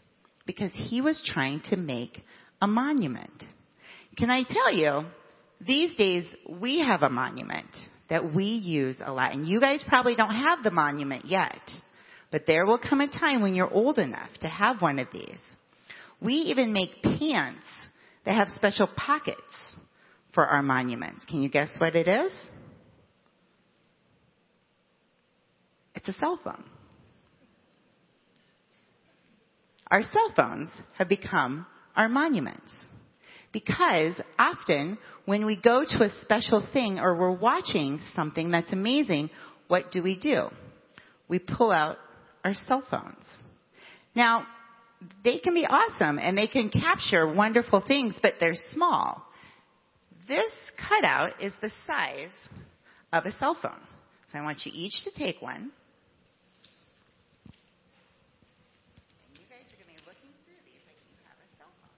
because 0.46 0.72
he 0.74 1.02
was 1.02 1.22
trying 1.26 1.62
to 1.70 1.78
make 1.78 2.22
a 2.62 2.68
monument. 2.68 3.44
Can 4.18 4.30
I 4.30 4.44
tell 4.44 4.74
you, 4.74 5.06
these 5.66 5.96
days 5.96 6.26
we 6.50 6.80
have 6.80 7.04
a 7.04 7.10
monument 7.10 7.70
that 8.10 8.34
we 8.34 8.46
use 8.46 8.98
a 9.04 9.12
lot. 9.12 9.34
And 9.34 9.48
you 9.48 9.60
guys 9.60 9.84
probably 9.88 10.16
don't 10.16 10.34
have 10.34 10.64
the 10.64 10.72
monument 10.72 11.26
yet. 11.26 11.60
But 12.32 12.44
there 12.46 12.66
will 12.66 12.78
come 12.78 13.02
a 13.02 13.08
time 13.08 13.42
when 13.42 13.56
you're 13.56 13.72
old 13.72 13.98
enough 13.98 14.30
to 14.42 14.48
have 14.48 14.82
one 14.82 15.00
of 15.00 15.08
these. 15.14 15.40
We 16.22 16.34
even 16.34 16.74
make 16.74 17.02
pants 17.02 17.66
that 18.26 18.36
have 18.36 18.50
special 18.50 18.88
pockets 18.96 19.42
for 20.34 20.46
our 20.46 20.62
monuments. 20.62 21.24
Can 21.26 21.42
you 21.42 21.50
guess 21.50 21.70
what 21.78 21.96
it 21.96 22.08
is? 22.08 22.32
It's 25.96 26.10
a 26.10 26.14
cell 26.14 26.40
phone. 26.44 26.64
Our 29.90 30.04
cell 30.04 30.34
phones 30.36 30.70
have 30.98 31.08
become 31.08 31.66
our 31.96 32.10
monuments. 32.10 32.72
Because 33.54 34.14
often 34.38 34.98
when 35.26 35.46
we 35.46 35.60
go 35.60 35.84
to 35.88 36.04
a 36.04 36.10
special 36.22 36.68
thing 36.74 37.00
or 37.00 37.18
we're 37.18 37.32
watching 37.32 38.00
something 38.16 38.52
that's 38.52 38.72
amazing, 38.74 39.30
what 39.68 39.92
do 39.92 40.04
we 40.04 40.20
do? 40.20 40.50
We 41.30 41.40
pull 41.40 41.72
out 41.72 41.98
our 42.48 42.54
cell 42.54 42.84
phones. 42.90 43.26
Now, 44.16 44.48
they 45.24 45.38
can 45.40 45.54
be 45.54 45.66
awesome 45.66 46.18
and 46.18 46.38
they 46.38 46.48
can 46.48 46.70
capture 46.70 47.32
wonderful 47.32 47.84
things, 47.86 48.16
but 48.22 48.34
they're 48.40 48.56
small. 48.74 49.22
This 50.28 50.52
cutout 50.90 51.42
is 51.42 51.52
the 51.62 51.72
size 51.86 52.32
of 53.12 53.26
a 53.26 53.32
cell 53.34 53.58
phone. 53.62 53.82
So 54.32 54.40
I 54.40 54.42
want 54.44 54.66
you 54.66 54.72
each 54.74 55.04
to 55.04 55.12
take 55.12 55.42
one. 55.42 55.72
And 59.28 59.36
you 59.36 59.46
guys 59.48 59.68
are 59.72 59.80
going 59.80 59.88
to 59.88 59.96
be 59.96 60.00
looking 60.08 60.32
through 60.44 60.60
these 60.64 60.84
like 60.88 61.00
you 61.08 61.16
have 61.28 61.40
a 61.40 61.48
cell 61.60 61.72
phone. 61.80 61.96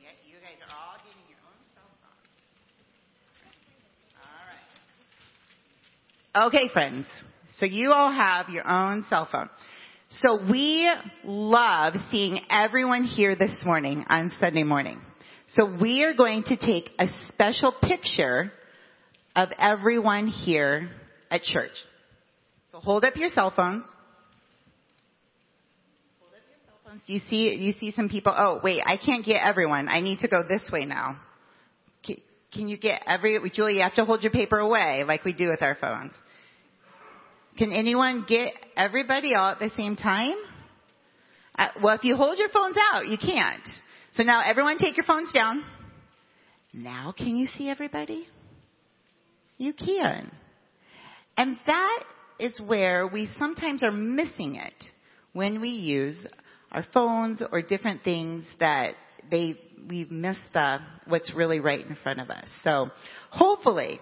Yeah, 0.00 0.12
you 0.24 0.36
guys 0.44 0.60
are 0.68 0.72
all 0.76 1.00
getting 1.00 1.24
your 1.32 1.40
own 1.48 1.56
cell 1.72 1.88
phone. 2.04 2.20
All 4.20 4.44
right. 4.44 4.68
Okay, 6.34 6.70
friends. 6.72 7.04
So 7.58 7.66
you 7.66 7.92
all 7.92 8.10
have 8.10 8.48
your 8.48 8.66
own 8.66 9.02
cell 9.02 9.28
phone. 9.30 9.50
So 10.08 10.40
we 10.50 10.90
love 11.24 11.92
seeing 12.10 12.40
everyone 12.50 13.04
here 13.04 13.36
this 13.36 13.62
morning 13.66 14.06
on 14.08 14.32
Sunday 14.40 14.62
morning. 14.62 14.98
So 15.48 15.76
we 15.78 16.04
are 16.04 16.14
going 16.14 16.44
to 16.44 16.56
take 16.56 16.88
a 16.98 17.08
special 17.28 17.74
picture 17.82 18.50
of 19.36 19.50
everyone 19.58 20.26
here 20.28 20.90
at 21.30 21.42
church. 21.42 21.72
So 22.70 22.78
hold 22.78 23.04
up 23.04 23.14
your 23.16 23.28
cell 23.28 23.52
phones. 23.54 23.84
Hold 26.18 26.32
up 26.32 26.40
your 26.48 26.58
cell 26.64 26.78
phones. 26.82 27.02
Do 27.06 27.12
you 27.12 27.20
see, 27.28 27.54
you 27.62 27.72
see 27.72 27.90
some 27.90 28.08
people? 28.08 28.34
Oh, 28.34 28.58
wait, 28.64 28.80
I 28.86 28.96
can't 28.96 29.22
get 29.22 29.42
everyone. 29.44 29.86
I 29.88 30.00
need 30.00 30.20
to 30.20 30.28
go 30.28 30.42
this 30.48 30.62
way 30.72 30.86
now. 30.86 31.20
Can, 32.52 32.68
you 32.68 32.76
get 32.76 33.02
every, 33.06 33.38
Julie, 33.54 33.76
you 33.76 33.82
have 33.82 33.94
to 33.94 34.04
hold 34.04 34.22
your 34.22 34.32
paper 34.32 34.58
away 34.58 35.04
like 35.06 35.24
we 35.24 35.32
do 35.32 35.48
with 35.48 35.62
our 35.62 35.74
phones. 35.74 36.12
Can 37.58 37.72
anyone 37.72 38.24
get 38.28 38.52
everybody 38.76 39.34
all 39.34 39.50
at 39.50 39.58
the 39.58 39.70
same 39.76 39.96
time? 39.96 40.34
Uh, 41.58 41.68
well, 41.82 41.96
if 41.96 42.04
you 42.04 42.16
hold 42.16 42.38
your 42.38 42.48
phones 42.48 42.76
out, 42.92 43.06
you 43.06 43.18
can't. 43.18 43.66
So 44.12 44.22
now 44.22 44.42
everyone 44.44 44.78
take 44.78 44.96
your 44.96 45.06
phones 45.06 45.32
down. 45.32 45.64
Now 46.72 47.14
can 47.16 47.36
you 47.36 47.46
see 47.46 47.68
everybody? 47.68 48.26
You 49.58 49.74
can. 49.74 50.30
And 51.36 51.58
that 51.66 52.04
is 52.38 52.60
where 52.66 53.06
we 53.06 53.28
sometimes 53.38 53.82
are 53.82 53.90
missing 53.90 54.56
it 54.56 54.84
when 55.32 55.60
we 55.60 55.68
use 55.68 56.26
our 56.72 56.84
phones 56.92 57.42
or 57.52 57.62
different 57.62 58.02
things 58.02 58.44
that 58.60 58.94
they, 59.30 59.54
we 59.88 60.06
miss 60.10 60.38
the, 60.52 60.78
what's 61.06 61.34
really 61.34 61.60
right 61.60 61.84
in 61.84 61.96
front 62.02 62.20
of 62.20 62.30
us. 62.30 62.46
So 62.62 62.90
hopefully 63.30 64.00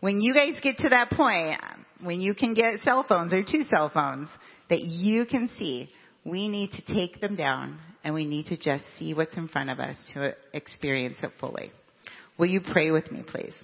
when 0.00 0.20
you 0.20 0.32
guys 0.32 0.60
get 0.62 0.78
to 0.78 0.90
that 0.90 1.10
point, 1.10 1.60
when 2.02 2.20
you 2.20 2.34
can 2.34 2.54
get 2.54 2.80
cell 2.82 3.04
phones 3.08 3.32
or 3.32 3.42
two 3.42 3.64
cell 3.68 3.90
phones 3.92 4.28
that 4.70 4.82
you 4.82 5.26
can 5.26 5.50
see, 5.58 5.90
we 6.24 6.48
need 6.48 6.70
to 6.72 6.94
take 6.94 7.20
them 7.20 7.36
down 7.36 7.78
and 8.04 8.14
we 8.14 8.24
need 8.24 8.46
to 8.46 8.56
just 8.56 8.84
see 8.98 9.14
what's 9.14 9.36
in 9.36 9.48
front 9.48 9.70
of 9.70 9.80
us 9.80 9.96
to 10.14 10.34
experience 10.52 11.16
it 11.22 11.32
fully. 11.40 11.72
Will 12.38 12.46
you 12.46 12.60
pray 12.72 12.90
with 12.90 13.10
me, 13.10 13.24
please? 13.26 13.54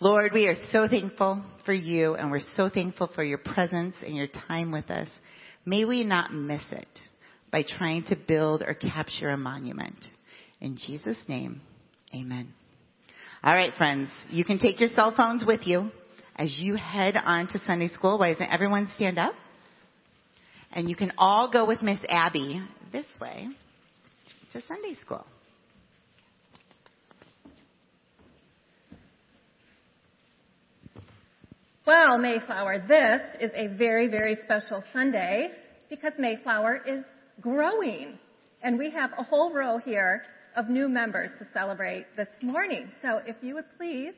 Lord, 0.00 0.32
we 0.32 0.46
are 0.46 0.56
so 0.70 0.88
thankful 0.88 1.42
for 1.64 1.72
you 1.72 2.14
and 2.14 2.30
we're 2.30 2.40
so 2.56 2.68
thankful 2.68 3.10
for 3.14 3.24
your 3.24 3.38
presence 3.38 3.94
and 4.04 4.14
your 4.14 4.28
time 4.48 4.70
with 4.70 4.90
us. 4.90 5.08
May 5.64 5.84
we 5.84 6.04
not 6.04 6.32
miss 6.32 6.64
it 6.70 6.88
by 7.52 7.62
trying 7.62 8.02
to 8.04 8.16
build 8.16 8.62
or 8.62 8.74
capture 8.74 9.28
a 9.28 9.36
monument. 9.36 10.04
In 10.60 10.76
Jesus' 10.76 11.22
name, 11.28 11.60
amen. 12.14 12.52
All 13.44 13.54
right, 13.54 13.74
friends, 13.74 14.08
you 14.30 14.44
can 14.44 14.58
take 14.58 14.80
your 14.80 14.88
cell 14.88 15.12
phones 15.14 15.44
with 15.46 15.60
you 15.66 15.90
as 16.36 16.56
you 16.58 16.76
head 16.76 17.14
on 17.16 17.46
to 17.48 17.60
Sunday 17.66 17.88
school. 17.88 18.18
Why 18.18 18.32
doesn't 18.32 18.50
everyone 18.50 18.88
stand 18.94 19.18
up? 19.18 19.34
And 20.72 20.88
you 20.88 20.96
can 20.96 21.12
all 21.18 21.50
go 21.52 21.66
with 21.66 21.82
Miss 21.82 22.00
Abby 22.08 22.62
this 22.90 23.06
way 23.20 23.48
to 24.52 24.62
Sunday 24.62 24.94
school. 24.94 25.26
Well, 31.84 32.16
Mayflower, 32.16 32.84
this 32.86 33.20
is 33.40 33.50
a 33.54 33.76
very, 33.76 34.08
very 34.08 34.38
special 34.44 34.84
Sunday 34.92 35.50
because 35.90 36.12
Mayflower 36.16 36.80
is 36.86 37.04
growing. 37.42 38.18
And 38.62 38.78
we 38.78 38.90
have 38.92 39.10
a 39.18 39.22
whole 39.22 39.52
row 39.52 39.78
here 39.78 40.22
of 40.56 40.68
new 40.68 40.88
members 40.88 41.30
to 41.38 41.46
celebrate 41.52 42.06
this 42.16 42.28
morning. 42.40 42.90
So 43.02 43.20
if 43.26 43.36
you 43.42 43.54
would 43.54 43.64
please 43.76 44.14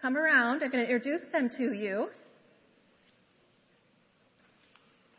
come 0.00 0.16
around, 0.16 0.62
I'm 0.62 0.70
going 0.70 0.84
to 0.84 0.92
introduce 0.92 1.22
them 1.32 1.50
to 1.58 1.72
you. 1.72 2.08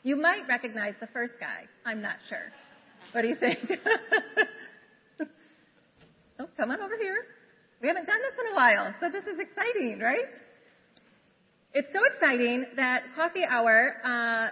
You 0.03 0.15
might 0.15 0.47
recognize 0.47 0.93
the 1.01 1.07
first 1.07 1.33
guy. 1.39 1.65
I'm 1.85 2.01
not 2.01 2.15
sure. 2.29 2.51
What 3.11 3.23
do 3.23 3.27
you 3.27 3.35
think? 3.35 3.59
oh, 6.39 6.47
come 6.55 6.71
on 6.71 6.79
over 6.79 6.95
here. 6.97 7.25
We 7.81 7.87
haven't 7.87 8.05
done 8.05 8.19
this 8.19 8.33
in 8.39 8.53
a 8.53 8.55
while, 8.55 8.93
so 8.99 9.09
this 9.09 9.23
is 9.25 9.39
exciting, 9.39 9.99
right? 9.99 10.33
It's 11.73 11.87
so 11.93 11.99
exciting 12.13 12.65
that 12.75 13.03
coffee 13.15 13.45
hour 13.45 13.95
uh, 14.03 14.47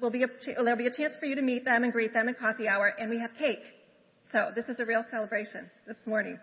will 0.00 0.10
be 0.10 0.22
a, 0.22 0.28
there'll 0.62 0.76
be 0.76 0.86
a 0.86 0.92
chance 0.92 1.16
for 1.18 1.26
you 1.26 1.34
to 1.34 1.42
meet 1.42 1.64
them 1.64 1.84
and 1.84 1.92
greet 1.92 2.12
them 2.12 2.28
at 2.28 2.38
coffee 2.38 2.68
hour, 2.68 2.92
and 2.98 3.10
we 3.10 3.18
have 3.18 3.30
cake. 3.38 3.62
So 4.32 4.50
this 4.54 4.66
is 4.66 4.76
a 4.78 4.84
real 4.84 5.04
celebration 5.10 5.70
this 5.86 5.96
morning. 6.04 6.38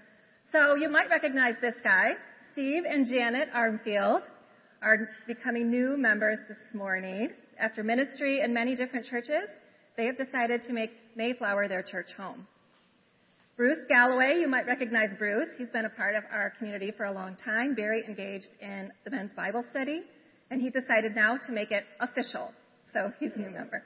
So 0.51 0.75
you 0.75 0.89
might 0.89 1.09
recognize 1.09 1.55
this 1.61 1.75
guy. 1.83 2.13
Steve 2.53 2.83
and 2.87 3.07
Janet 3.07 3.49
Armfield 3.55 4.21
are 4.81 5.09
becoming 5.27 5.69
new 5.69 5.97
members 5.97 6.39
this 6.47 6.57
morning. 6.73 7.29
After 7.59 7.83
ministry 7.83 8.41
in 8.41 8.53
many 8.53 8.75
different 8.75 9.05
churches, 9.05 9.49
they 9.97 10.05
have 10.05 10.17
decided 10.17 10.61
to 10.63 10.73
make 10.73 10.91
Mayflower 11.15 11.67
their 11.67 11.83
church 11.83 12.07
home. 12.17 12.47
Bruce 13.55 13.79
Galloway, 13.87 14.39
you 14.39 14.47
might 14.47 14.65
recognize 14.65 15.09
Bruce. 15.19 15.49
He's 15.59 15.69
been 15.69 15.85
a 15.85 15.89
part 15.89 16.15
of 16.15 16.23
our 16.31 16.53
community 16.57 16.91
for 16.95 17.05
a 17.05 17.11
long 17.11 17.37
time, 17.43 17.75
very 17.75 18.03
engaged 18.03 18.49
in 18.59 18.91
the 19.05 19.11
men's 19.11 19.31
Bible 19.33 19.63
study, 19.69 20.01
and 20.49 20.59
he 20.59 20.71
decided 20.71 21.15
now 21.15 21.37
to 21.45 21.51
make 21.51 21.71
it 21.71 21.83
official. 21.99 22.51
So 22.93 23.11
he's 23.19 23.31
a 23.35 23.39
new 23.39 23.49
member. 23.49 23.83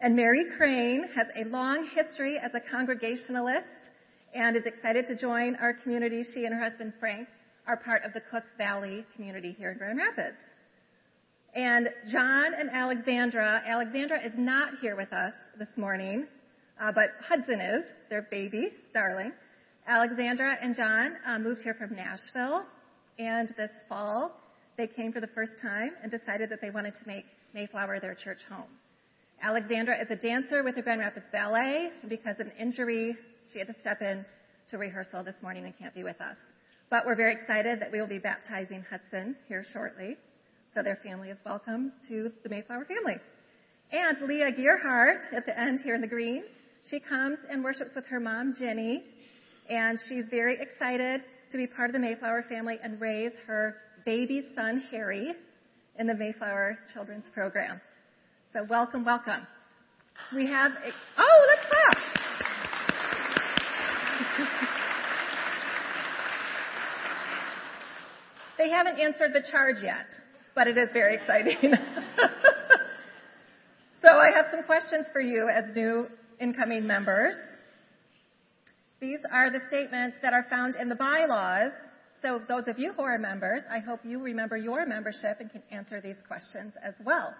And 0.00 0.16
Mary 0.16 0.44
Crane 0.56 1.06
has 1.14 1.28
a 1.36 1.48
long 1.48 1.88
history 1.94 2.38
as 2.38 2.52
a 2.54 2.60
Congregationalist 2.60 3.90
and 4.34 4.56
is 4.56 4.66
excited 4.66 5.06
to 5.06 5.16
join 5.16 5.56
our 5.56 5.74
community. 5.74 6.24
She 6.34 6.44
and 6.44 6.54
her 6.54 6.60
husband 6.60 6.94
Frank 6.98 7.28
are 7.66 7.76
part 7.76 8.02
of 8.04 8.12
the 8.12 8.20
Cook 8.30 8.44
Valley 8.58 9.04
community 9.14 9.54
here 9.56 9.70
in 9.70 9.78
Grand 9.78 9.98
Rapids. 9.98 10.36
And 11.54 11.88
John 12.10 12.52
and 12.58 12.68
Alexandra, 12.70 13.62
Alexandra 13.64 14.20
is 14.26 14.32
not 14.36 14.74
here 14.80 14.96
with 14.96 15.12
us 15.12 15.32
this 15.58 15.68
morning, 15.76 16.26
uh, 16.82 16.90
but 16.92 17.10
Hudson 17.20 17.60
is, 17.60 17.84
their 18.10 18.26
baby, 18.30 18.70
darling. 18.92 19.32
Alexandra 19.86 20.56
and 20.60 20.74
John 20.74 21.14
uh, 21.24 21.38
moved 21.38 21.60
here 21.62 21.74
from 21.74 21.94
Nashville, 21.94 22.64
and 23.18 23.54
this 23.56 23.70
fall 23.88 24.32
they 24.76 24.88
came 24.88 25.12
for 25.12 25.20
the 25.20 25.28
first 25.28 25.52
time 25.62 25.92
and 26.02 26.10
decided 26.10 26.50
that 26.50 26.60
they 26.60 26.70
wanted 26.70 26.94
to 26.94 27.06
make 27.06 27.24
Mayflower 27.54 28.00
their 28.00 28.16
church 28.16 28.40
home. 28.50 28.68
Alexandra 29.40 29.96
is 30.00 30.10
a 30.10 30.16
dancer 30.16 30.64
with 30.64 30.74
the 30.74 30.82
Grand 30.82 30.98
Rapids 30.98 31.26
Ballet, 31.30 31.90
because 32.08 32.40
of 32.40 32.48
an 32.48 32.52
injury, 32.58 33.14
she 33.52 33.60
had 33.60 33.68
to 33.68 33.74
step 33.80 33.98
in 34.00 34.26
to 34.70 34.78
rehearsal 34.78 35.22
this 35.22 35.36
morning 35.40 35.64
and 35.64 35.78
can't 35.78 35.94
be 35.94 36.02
with 36.02 36.20
us. 36.20 36.36
But 36.90 37.06
we're 37.06 37.14
very 37.14 37.32
excited 37.32 37.78
that 37.80 37.92
we 37.92 38.00
will 38.00 38.08
be 38.08 38.18
baptizing 38.18 38.84
Hudson 38.90 39.36
here 39.46 39.64
shortly. 39.72 40.16
So 40.74 40.82
their 40.82 40.98
family 41.04 41.30
is 41.30 41.38
welcome 41.46 41.92
to 42.08 42.32
the 42.42 42.48
Mayflower 42.48 42.86
family. 42.86 43.20
And 43.92 44.18
Leah 44.26 44.50
Gearhart 44.52 45.32
at 45.32 45.46
the 45.46 45.56
end 45.56 45.78
here 45.84 45.94
in 45.94 46.00
the 46.00 46.08
green, 46.08 46.42
she 46.90 46.98
comes 46.98 47.38
and 47.48 47.62
worships 47.62 47.90
with 47.94 48.06
her 48.06 48.18
mom, 48.18 48.54
Jenny, 48.58 49.04
and 49.70 49.96
she's 50.08 50.24
very 50.28 50.58
excited 50.60 51.22
to 51.50 51.56
be 51.56 51.68
part 51.68 51.90
of 51.90 51.94
the 51.94 52.00
Mayflower 52.00 52.44
family 52.48 52.78
and 52.82 53.00
raise 53.00 53.32
her 53.46 53.76
baby 54.04 54.44
son, 54.56 54.82
Harry, 54.90 55.34
in 55.98 56.06
the 56.06 56.14
Mayflower 56.14 56.78
Children's 56.92 57.28
Program. 57.32 57.80
So 58.52 58.66
welcome, 58.68 59.04
welcome. 59.04 59.46
We 60.34 60.46
have 60.46 60.72
a, 60.72 60.90
oh, 61.18 61.46
let's 61.48 61.66
clap. 61.70 61.98
they 68.58 68.70
haven't 68.70 68.98
answered 68.98 69.32
the 69.32 69.42
charge 69.50 69.76
yet 69.82 70.06
but 70.54 70.68
it 70.68 70.78
is 70.78 70.90
very 70.92 71.16
exciting. 71.16 71.56
so 74.02 74.08
I 74.08 74.30
have 74.34 74.46
some 74.50 74.62
questions 74.64 75.06
for 75.12 75.20
you 75.20 75.48
as 75.48 75.64
new 75.74 76.06
incoming 76.40 76.86
members. 76.86 77.36
These 79.00 79.20
are 79.30 79.50
the 79.50 79.60
statements 79.68 80.16
that 80.22 80.32
are 80.32 80.46
found 80.48 80.76
in 80.76 80.88
the 80.88 80.94
bylaws. 80.94 81.72
So 82.24 82.40
those 82.48 82.68
of 82.68 82.78
you 82.78 82.94
who 82.94 83.02
are 83.02 83.18
members, 83.18 83.64
I 83.70 83.80
hope 83.80 84.00
you 84.02 84.18
remember 84.22 84.56
your 84.56 84.86
membership 84.86 85.40
and 85.40 85.50
can 85.50 85.62
answer 85.70 86.00
these 86.00 86.16
questions 86.26 86.72
as 86.82 86.94
well. 87.04 87.34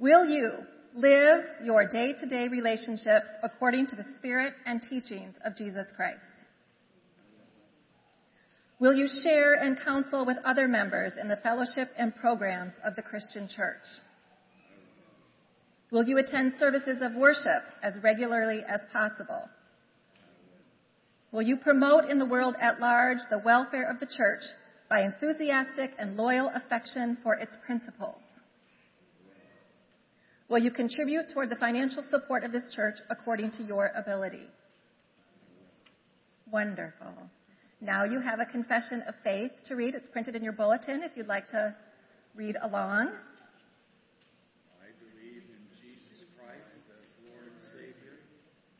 Will 0.00 0.24
you 0.24 0.50
live 0.96 1.44
your 1.62 1.88
day-to-day 1.88 2.48
relationships 2.48 3.28
according 3.44 3.86
to 3.86 3.96
the 3.96 4.04
spirit 4.16 4.52
and 4.66 4.82
teachings 4.82 5.36
of 5.44 5.54
Jesus 5.54 5.86
Christ? 5.94 6.18
Will 8.80 8.94
you 8.94 9.08
share 9.22 9.54
and 9.54 9.78
counsel 9.78 10.26
with 10.26 10.38
other 10.44 10.66
members 10.66 11.12
in 11.20 11.28
the 11.28 11.36
fellowship 11.36 11.88
and 11.96 12.16
programs 12.16 12.72
of 12.84 12.96
the 12.96 13.02
Christian 13.02 13.46
church? 13.46 13.84
Will 15.92 16.04
you 16.04 16.18
attend 16.18 16.54
services 16.58 16.98
of 17.00 17.14
worship 17.14 17.62
as 17.80 17.94
regularly 18.02 18.62
as 18.68 18.80
possible? 18.92 19.48
Will 21.32 21.42
you 21.42 21.56
promote 21.56 22.04
in 22.04 22.18
the 22.18 22.26
world 22.26 22.54
at 22.60 22.80
large 22.80 23.18
the 23.30 23.40
welfare 23.44 23.90
of 23.90 24.00
the 24.00 24.06
church 24.06 24.42
by 24.88 25.02
enthusiastic 25.02 25.90
and 25.98 26.16
loyal 26.16 26.50
affection 26.54 27.18
for 27.22 27.34
its 27.34 27.56
principles? 27.66 28.20
Will 30.48 30.58
you 30.58 30.70
contribute 30.70 31.26
toward 31.34 31.50
the 31.50 31.56
financial 31.56 32.04
support 32.10 32.44
of 32.44 32.52
this 32.52 32.72
church 32.74 32.94
according 33.10 33.50
to 33.52 33.64
your 33.64 33.90
ability? 33.96 34.46
Wonderful. 36.50 37.12
Now 37.80 38.04
you 38.04 38.20
have 38.20 38.38
a 38.38 38.46
confession 38.46 39.02
of 39.08 39.14
faith 39.24 39.50
to 39.66 39.74
read. 39.74 39.94
It's 39.94 40.08
printed 40.08 40.36
in 40.36 40.44
your 40.44 40.52
bulletin 40.54 41.02
if 41.02 41.16
you'd 41.16 41.26
like 41.26 41.46
to 41.48 41.74
read 42.34 42.56
along. 42.62 43.10
I 44.80 44.88
believe 44.96 45.42
in 45.44 45.62
Jesus 45.82 46.24
Christ 46.38 46.86
as 46.88 47.04
Lord 47.28 47.50
and 47.50 47.60
Savior 47.74 48.16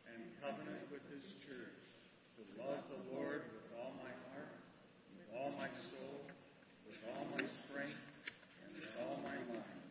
and 0.09 0.23
covenant 0.41 0.87
with 0.89 1.05
His 1.13 1.25
church 1.45 1.77
to 2.39 2.41
love 2.57 2.81
the 2.89 3.01
Lord 3.13 3.45
with 3.53 3.67
all 3.77 3.93
my 4.01 4.13
heart, 4.31 4.55
with 5.13 5.29
all 5.35 5.51
my 5.59 5.69
soul, 5.93 6.25
with 6.89 6.97
all 7.11 7.25
my 7.37 7.45
strength, 7.67 8.01
and 8.65 8.69
with 8.81 8.89
all 9.03 9.21
my 9.21 9.37
mind, 9.51 9.83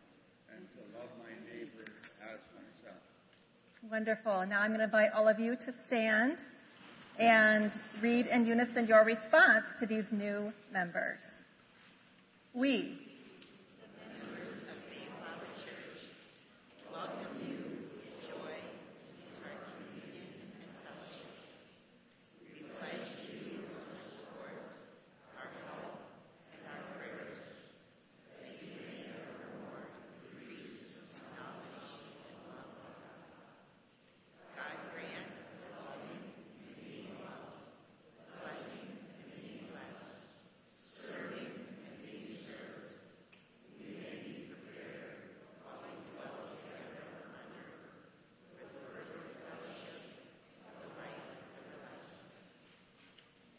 and 0.51 0.67
to 0.75 0.81
love 0.99 1.11
my 1.21 1.31
neighbor 1.47 1.87
as 2.27 2.43
myself. 2.59 2.99
Wonderful. 3.89 4.45
Now 4.45 4.61
I'm 4.61 4.69
going 4.69 4.79
to 4.79 4.85
invite 4.85 5.11
all 5.15 5.29
of 5.29 5.39
you 5.39 5.55
to 5.55 5.73
stand 5.87 6.39
and 7.17 7.71
read 8.01 8.27
in 8.27 8.45
unison 8.45 8.85
your 8.85 9.05
response 9.05 9.65
to 9.79 9.85
these 9.85 10.03
new 10.11 10.51
members. 10.73 11.19
We 12.53 12.99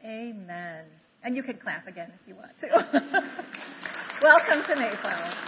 Amen. 0.08 0.84
And 1.28 1.36
you 1.36 1.42
can 1.42 1.58
clap 1.58 1.86
again 1.86 2.10
if 2.14 2.26
you 2.26 2.34
want 2.36 2.58
to. 2.60 2.68
Welcome 4.22 4.62
to 4.66 4.76
Mayflower. 4.76 5.47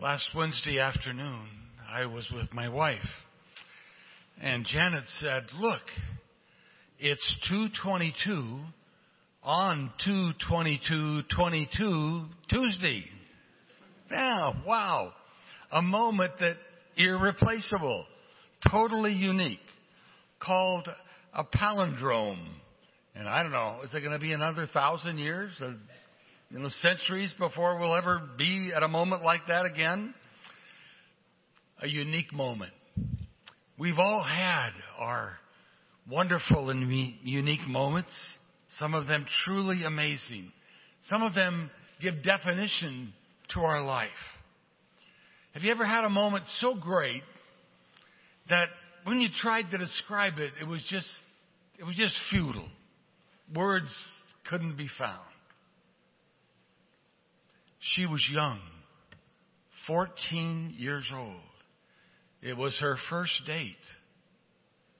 Last 0.00 0.30
Wednesday 0.34 0.80
afternoon, 0.80 1.46
I 1.86 2.06
was 2.06 2.26
with 2.34 2.50
my 2.54 2.70
wife, 2.70 3.06
and 4.40 4.64
Janet 4.64 5.04
said, 5.18 5.52
"Look, 5.52 5.82
it's 6.98 7.36
222 7.50 8.60
on 9.42 9.92
22222 10.02 12.28
Tuesday." 12.48 13.04
Now, 14.10 14.62
wow, 14.66 15.12
a 15.70 15.82
moment 15.82 16.38
that 16.38 16.56
irreplaceable, 16.96 18.06
totally 18.70 19.12
unique, 19.12 19.60
called 20.38 20.88
a 21.34 21.44
palindrome. 21.44 22.48
And 23.14 23.28
I 23.28 23.42
don't 23.42 23.52
know, 23.52 23.82
is 23.84 23.92
it 23.92 24.00
going 24.00 24.12
to 24.12 24.18
be 24.18 24.32
another 24.32 24.66
thousand 24.66 25.18
years 25.18 25.52
you 26.50 26.58
know 26.58 26.68
centuries 26.80 27.32
before 27.38 27.78
we'll 27.78 27.94
ever 27.94 28.20
be 28.36 28.72
at 28.74 28.82
a 28.82 28.88
moment 28.88 29.22
like 29.22 29.42
that 29.48 29.66
again? 29.66 30.12
A 31.80 31.86
unique 31.86 32.32
moment. 32.32 32.72
We've 33.78 33.98
all 33.98 34.22
had 34.22 34.70
our 34.98 35.38
wonderful 36.10 36.70
and 36.70 36.90
unique 37.22 37.66
moments. 37.68 38.10
Some 38.78 38.94
of 38.94 39.06
them 39.06 39.26
truly 39.44 39.84
amazing. 39.84 40.52
Some 41.08 41.22
of 41.22 41.34
them 41.34 41.70
give 42.00 42.22
definition 42.22 43.12
to 43.54 43.60
our 43.60 43.82
life. 43.82 44.08
Have 45.54 45.62
you 45.62 45.70
ever 45.70 45.86
had 45.86 46.04
a 46.04 46.10
moment 46.10 46.44
so 46.58 46.74
great 46.74 47.22
that 48.48 48.68
when 49.04 49.20
you 49.20 49.28
tried 49.40 49.70
to 49.70 49.78
describe 49.78 50.38
it, 50.38 50.52
it 50.60 50.66
was 50.66 50.84
just, 50.88 51.08
it 51.78 51.84
was 51.84 51.96
just 51.96 52.14
futile. 52.30 52.68
Words 53.54 53.94
couldn't 54.48 54.76
be 54.76 54.88
found. 54.98 55.29
She 57.80 58.06
was 58.06 58.26
young, 58.30 58.60
14 59.86 60.74
years 60.76 61.10
old. 61.12 61.40
It 62.42 62.56
was 62.56 62.78
her 62.80 62.96
first 63.08 63.42
date 63.46 63.76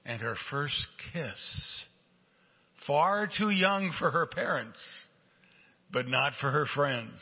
and 0.05 0.21
her 0.21 0.35
first 0.49 0.87
kiss. 1.13 1.85
Far 2.87 3.27
too 3.27 3.51
young 3.51 3.93
for 3.99 4.09
her 4.09 4.25
parents, 4.25 4.79
but 5.91 6.07
not 6.07 6.33
for 6.41 6.49
her 6.49 6.65
friends. 6.75 7.13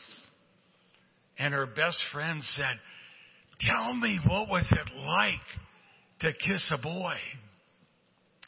And 1.38 1.52
her 1.52 1.66
best 1.66 1.98
friend 2.12 2.42
said, 2.42 2.78
Tell 3.60 3.94
me, 3.94 4.18
what 4.26 4.48
was 4.48 4.66
it 4.72 4.96
like 4.96 5.40
to 6.20 6.32
kiss 6.32 6.72
a 6.74 6.82
boy? 6.82 7.16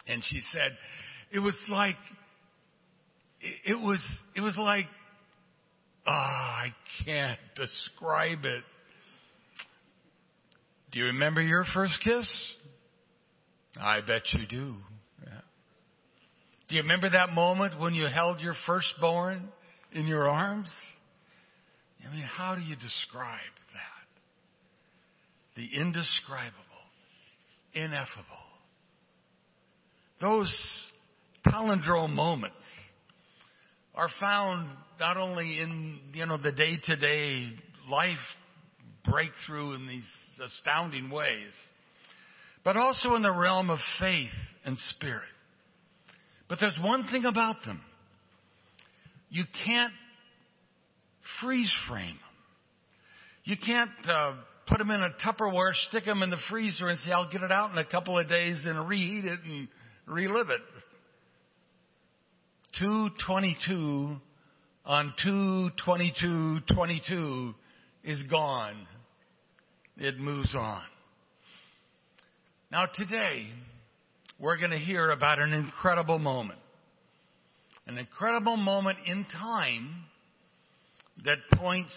And 0.08 0.22
she 0.24 0.40
said, 0.52 0.76
It 1.30 1.38
was 1.40 1.58
like, 1.68 1.96
it 3.66 3.78
was, 3.78 4.02
it 4.34 4.40
was 4.40 4.56
like, 4.56 4.86
ah, 6.06 6.62
I 6.64 6.74
can't 7.04 7.40
describe 7.56 8.44
it. 8.44 8.64
Do 10.90 10.98
you 10.98 11.06
remember 11.06 11.40
your 11.40 11.64
first 11.72 11.94
kiss? 12.04 12.30
I 13.80 14.00
bet 14.02 14.22
you 14.32 14.46
do. 14.46 14.74
Yeah. 15.24 15.40
Do 16.68 16.76
you 16.76 16.82
remember 16.82 17.10
that 17.10 17.30
moment 17.30 17.80
when 17.80 17.94
you 17.94 18.06
held 18.06 18.40
your 18.40 18.54
firstborn 18.66 19.48
in 19.92 20.06
your 20.06 20.28
arms? 20.28 20.68
I 22.06 22.12
mean, 22.14 22.24
how 22.24 22.54
do 22.54 22.60
you 22.60 22.76
describe 22.76 23.38
that? 23.72 25.60
The 25.60 25.80
indescribable, 25.80 26.58
ineffable. 27.72 28.24
Those 30.20 30.54
palindrome 31.46 32.12
moments 32.12 32.62
are 33.94 34.08
found 34.20 34.68
not 34.98 35.16
only 35.16 35.60
in, 35.60 35.98
you 36.14 36.26
know, 36.26 36.38
the 36.38 36.52
day 36.52 36.78
to 36.84 36.96
day 36.96 37.50
life 37.90 38.16
breakthrough 39.04 39.74
in 39.74 39.86
these 39.86 40.04
astounding 40.42 41.10
ways, 41.10 41.52
but 42.64 42.76
also 42.76 43.14
in 43.14 43.22
the 43.22 43.32
realm 43.32 43.70
of 43.70 43.78
faith 43.98 44.30
and 44.64 44.78
spirit. 44.96 45.22
But 46.48 46.58
there's 46.60 46.78
one 46.82 47.08
thing 47.08 47.24
about 47.24 47.56
them. 47.66 47.80
You 49.30 49.44
can't 49.64 49.92
freeze 51.40 51.74
frame 51.88 52.06
them. 52.06 52.18
You 53.44 53.56
can't 53.64 53.90
uh, 54.08 54.34
put 54.68 54.78
them 54.78 54.90
in 54.90 55.02
a 55.02 55.10
Tupperware, 55.24 55.74
stick 55.88 56.04
them 56.04 56.22
in 56.22 56.30
the 56.30 56.36
freezer, 56.48 56.88
and 56.88 56.98
say, 57.00 57.10
I'll 57.10 57.30
get 57.30 57.42
it 57.42 57.50
out 57.50 57.72
in 57.72 57.78
a 57.78 57.84
couple 57.84 58.18
of 58.18 58.28
days 58.28 58.62
and 58.64 58.88
reheat 58.88 59.24
it 59.24 59.40
and 59.44 59.68
relive 60.06 60.50
it. 60.50 60.60
222 62.78 64.16
on 64.86 65.12
22222 65.22 67.54
is 68.02 68.22
gone. 68.30 68.86
It 69.98 70.18
moves 70.18 70.54
on. 70.54 70.80
Now 72.70 72.86
today, 72.86 73.44
we're 74.40 74.56
going 74.56 74.70
to 74.70 74.78
hear 74.78 75.10
about 75.10 75.38
an 75.38 75.52
incredible 75.52 76.18
moment. 76.18 76.60
An 77.86 77.98
incredible 77.98 78.56
moment 78.56 78.96
in 79.06 79.26
time 79.26 80.04
that 81.26 81.40
points 81.54 81.92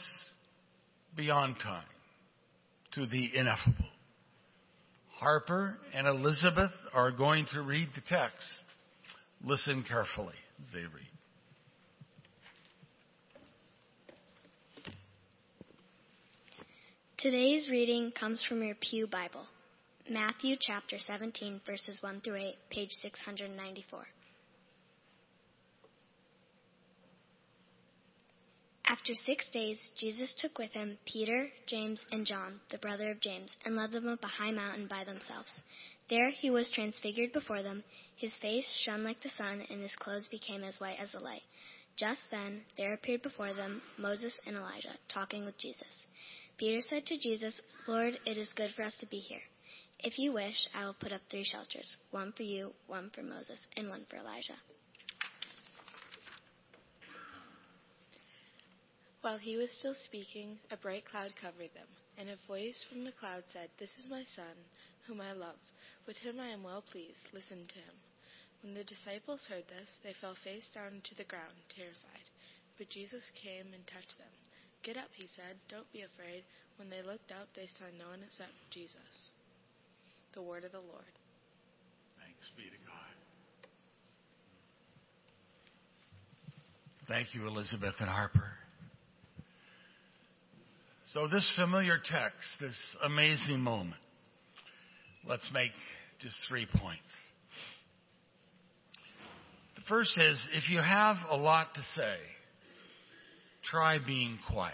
beyond 1.16 1.56
time 1.64 1.86
to 2.96 3.06
the 3.06 3.32
ineffable. 3.34 3.86
Harper 5.20 5.78
and 5.94 6.06
Elizabeth 6.06 6.74
are 6.94 7.12
going 7.12 7.46
to 7.54 7.62
read 7.62 7.88
the 7.96 8.02
text. 8.02 8.44
Listen 9.42 9.86
carefully 9.88 10.36
Today's 17.18 17.68
reading 17.70 18.12
comes 18.12 18.44
from 18.48 18.62
your 18.62 18.76
Pew 18.76 19.08
Bible, 19.08 19.48
Matthew 20.10 20.56
chapter 20.60 20.98
17, 21.00 21.62
verses 21.66 21.98
1 22.02 22.22
through 22.22 22.36
8, 22.36 22.56
page 22.70 22.92
694. 23.02 24.06
After 28.88 29.14
six 29.26 29.50
days, 29.50 29.80
Jesus 30.00 30.34
took 30.40 30.60
with 30.60 30.72
him 30.72 30.98
Peter, 31.06 31.48
James, 31.68 32.00
and 32.12 32.26
John, 32.26 32.60
the 32.70 32.78
brother 32.78 33.12
of 33.12 33.20
James, 33.20 33.50
and 33.66 33.76
led 33.76 33.92
them 33.92 34.08
up 34.08 34.24
a 34.24 34.28
high 34.28 34.52
mountain 34.52 34.88
by 34.88 35.04
themselves. 35.04 35.52
There 36.10 36.30
he 36.30 36.52
was 36.52 36.70
transfigured 36.70 37.34
before 37.34 37.64
them. 37.64 37.84
His 38.16 38.34
face 38.42 38.80
shone 38.84 39.04
like 39.04 39.22
the 39.22 39.30
sun, 39.32 39.66
and 39.70 39.82
his 39.82 39.96
clothes 39.96 40.28
became 40.30 40.64
as 40.64 40.80
white 40.80 41.00
as 41.00 41.12
the 41.12 41.20
light. 41.20 41.42
Just 41.98 42.22
then 42.30 42.62
there 42.78 42.94
appeared 42.94 43.22
before 43.22 43.54
them 43.54 43.82
Moses 43.98 44.38
and 44.46 44.56
Elijah, 44.56 44.98
talking 45.12 45.46
with 45.46 45.58
Jesus. 45.58 46.06
Peter 46.58 46.82
said 46.82 47.06
to 47.06 47.18
Jesus, 47.18 47.60
Lord, 47.88 48.20
it 48.26 48.38
is 48.38 48.54
good 48.56 48.72
for 48.76 48.84
us 48.84 48.96
to 48.98 49.08
be 49.08 49.18
here. 49.18 49.42
If 50.00 50.20
you 50.20 50.34
wish, 50.34 50.68
I 50.74 50.86
will 50.86 50.94
put 50.94 51.12
up 51.12 51.22
three 51.32 51.46
shelters 51.46 51.96
one 52.12 52.34
for 52.34 52.44
you, 52.44 52.74
one 52.88 53.10
for 53.16 53.24
Moses, 53.24 53.66
and 53.76 53.90
one 53.90 54.06
for 54.10 54.18
Elijah. 54.18 54.60
While 59.22 59.38
he 59.40 59.58
was 59.58 59.72
still 59.80 59.96
speaking, 60.04 60.60
a 60.70 60.78
bright 60.78 61.06
cloud 61.06 61.34
covered 61.42 61.74
them, 61.74 61.88
and 62.18 62.30
a 62.30 62.38
voice 62.48 62.86
from 62.88 63.04
the 63.04 63.12
cloud 63.14 63.44
said, 63.52 63.70
This 63.80 63.90
is 63.98 64.08
my 64.08 64.24
son, 64.36 64.54
whom 65.08 65.20
I 65.20 65.32
love. 65.32 65.56
With 66.08 66.18
him 66.18 66.40
I 66.40 66.54
am 66.54 66.64
well 66.64 66.84
pleased. 66.86 67.26
Listen 67.34 67.66
to 67.66 67.82
him. 67.82 67.98
When 68.62 68.74
the 68.74 68.86
disciples 68.86 69.46
heard 69.50 69.66
this, 69.70 69.90
they 70.02 70.14
fell 70.22 70.38
face 70.44 70.70
down 70.74 71.02
to 71.06 71.16
the 71.18 71.30
ground, 71.30 71.58
terrified. 71.74 72.28
But 72.78 72.90
Jesus 72.90 73.24
came 73.42 73.74
and 73.74 73.86
touched 73.86 74.18
them. 74.18 74.34
Get 74.84 74.98
up, 74.98 75.10
he 75.14 75.28
said. 75.34 75.58
Don't 75.70 75.90
be 75.94 76.02
afraid. 76.02 76.46
When 76.78 76.90
they 76.90 77.02
looked 77.02 77.32
up, 77.32 77.50
they 77.56 77.70
saw 77.78 77.90
no 77.98 78.10
one 78.10 78.22
except 78.26 78.54
Jesus. 78.70 79.34
The 80.34 80.42
word 80.42 80.64
of 80.64 80.74
the 80.74 80.84
Lord. 80.84 81.14
Thanks 82.22 82.46
be 82.58 82.70
to 82.70 82.82
God. 82.86 83.16
Thank 87.08 87.34
you, 87.34 87.48
Elizabeth 87.48 87.96
and 88.00 88.10
Harper. 88.10 88.52
So, 91.14 91.28
this 91.28 91.50
familiar 91.56 91.98
text, 91.98 92.46
this 92.60 92.76
amazing 93.04 93.62
moment, 93.62 94.02
let's 95.28 95.50
make 95.54 95.72
just 96.22 96.36
three 96.48 96.66
points. 96.66 97.02
The 99.76 99.82
first 99.88 100.18
is 100.18 100.50
if 100.54 100.70
you 100.70 100.80
have 100.80 101.18
a 101.30 101.38
lot 101.38 101.74
to 101.76 101.82
say, 101.96 102.16
try 103.70 104.00
being 104.06 104.40
quiet. 104.52 104.74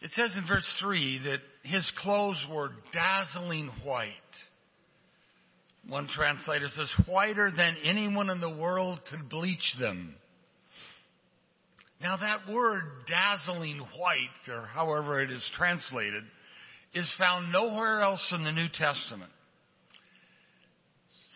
It 0.00 0.10
says 0.12 0.34
in 0.36 0.46
verse 0.46 0.70
3 0.80 1.22
that 1.24 1.38
his 1.62 1.90
clothes 2.02 2.44
were 2.50 2.70
dazzling 2.92 3.70
white. 3.84 4.12
One 5.88 6.08
translator 6.08 6.68
says, 6.68 6.90
whiter 7.08 7.50
than 7.50 7.76
anyone 7.84 8.30
in 8.30 8.40
the 8.40 8.50
world 8.50 9.00
could 9.10 9.28
bleach 9.28 9.74
them. 9.80 10.14
Now, 12.00 12.18
that 12.18 12.52
word 12.52 12.82
dazzling 13.08 13.78
white, 13.78 14.54
or 14.54 14.66
however 14.66 15.22
it 15.22 15.30
is 15.30 15.48
translated, 15.56 16.24
is 16.96 17.12
found 17.18 17.52
nowhere 17.52 18.00
else 18.00 18.26
in 18.32 18.42
the 18.42 18.52
New 18.52 18.68
Testament. 18.72 19.30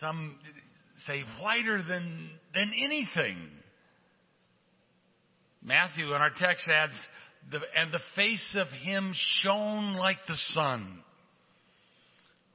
Some 0.00 0.36
say 1.06 1.22
whiter 1.42 1.82
than, 1.86 2.30
than 2.54 2.72
anything. 2.82 3.36
Matthew 5.62 6.06
in 6.06 6.12
our 6.12 6.30
text 6.30 6.66
adds 6.66 6.94
and 7.76 7.92
the 7.92 8.00
face 8.16 8.56
of 8.56 8.68
him 8.68 9.12
shone 9.42 9.94
like 9.94 10.16
the 10.26 10.36
sun. 10.52 11.00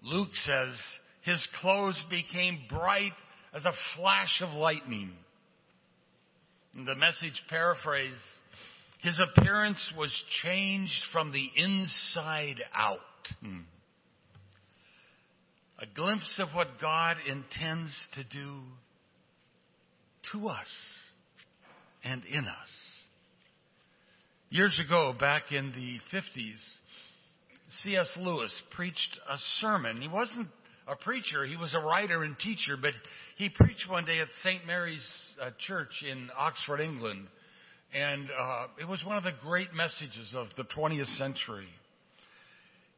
Luke 0.01 0.33
says 0.43 0.73
his 1.23 1.45
clothes 1.61 2.01
became 2.09 2.59
bright 2.69 3.13
as 3.53 3.65
a 3.65 3.73
flash 3.95 4.41
of 4.41 4.49
lightning. 4.49 5.11
In 6.75 6.85
the 6.85 6.95
message 6.95 7.39
paraphrase, 7.49 8.13
his 9.05 9.21
appearance 9.21 9.93
was 9.95 10.11
changed 10.41 10.99
from 11.13 11.31
the 11.31 11.47
inside 11.55 12.55
out. 12.73 12.97
Hmm. 13.39 13.59
A 15.77 15.85
glimpse 15.95 16.39
of 16.39 16.47
what 16.55 16.79
God 16.81 17.17
intends 17.27 17.93
to 18.15 18.23
do 18.23 18.61
to 20.31 20.47
us 20.47 20.67
and 22.03 22.23
in 22.25 22.45
us. 22.45 22.69
Years 24.49 24.79
ago, 24.83 25.13
back 25.19 25.51
in 25.51 25.71
the 25.71 25.99
50s, 26.17 26.57
C.S. 27.83 28.11
Lewis 28.19 28.59
preached 28.71 29.19
a 29.29 29.37
sermon. 29.59 30.01
He 30.01 30.07
wasn't 30.07 30.47
a 30.87 30.95
preacher, 30.95 31.45
he 31.45 31.57
was 31.57 31.75
a 31.75 31.85
writer 31.85 32.23
and 32.23 32.39
teacher, 32.39 32.75
but 32.81 32.93
he 33.37 33.49
preached 33.49 33.87
one 33.87 34.05
day 34.05 34.19
at 34.19 34.29
St. 34.41 34.65
Mary's 34.65 35.07
uh, 35.39 35.51
Church 35.67 36.03
in 36.09 36.31
Oxford, 36.35 36.79
England. 36.79 37.27
And 37.95 38.29
uh, 38.29 38.67
it 38.81 38.85
was 38.85 39.01
one 39.05 39.15
of 39.15 39.23
the 39.23 39.31
great 39.41 39.73
messages 39.73 40.35
of 40.35 40.47
the 40.57 40.65
20th 40.77 41.17
century. 41.17 41.67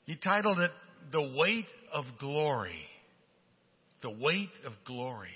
He 0.06 0.16
titled 0.16 0.58
it, 0.58 0.72
The 1.12 1.36
Weight 1.38 1.68
of 1.94 2.06
Glory. 2.20 2.80
The 4.02 4.10
Weight 4.10 4.50
of 4.66 4.74
Glory. 4.88 5.30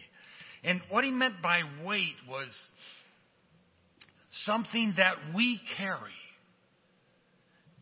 And 0.64 0.82
what 0.90 1.04
he 1.04 1.12
meant 1.12 1.44
by 1.44 1.62
weight 1.86 2.16
was 2.28 2.48
something 4.46 4.96
that 4.98 5.14
we 5.36 5.62
carry 5.78 6.12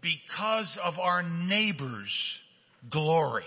because 0.02 0.78
of 0.84 1.00
our 1.00 1.24
neighbor's 1.24 2.14
glory, 2.92 3.44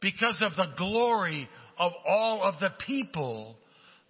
because 0.00 0.42
of 0.44 0.56
the 0.56 0.74
glory 0.76 1.48
of 1.78 1.92
all 2.04 2.42
of 2.42 2.54
the 2.58 2.70
people 2.86 3.54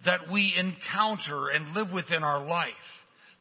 that 0.05 0.21
we 0.31 0.55
encounter 0.57 1.49
and 1.49 1.75
live 1.75 1.91
with 1.91 2.09
in 2.09 2.23
our 2.23 2.43
life 2.43 2.73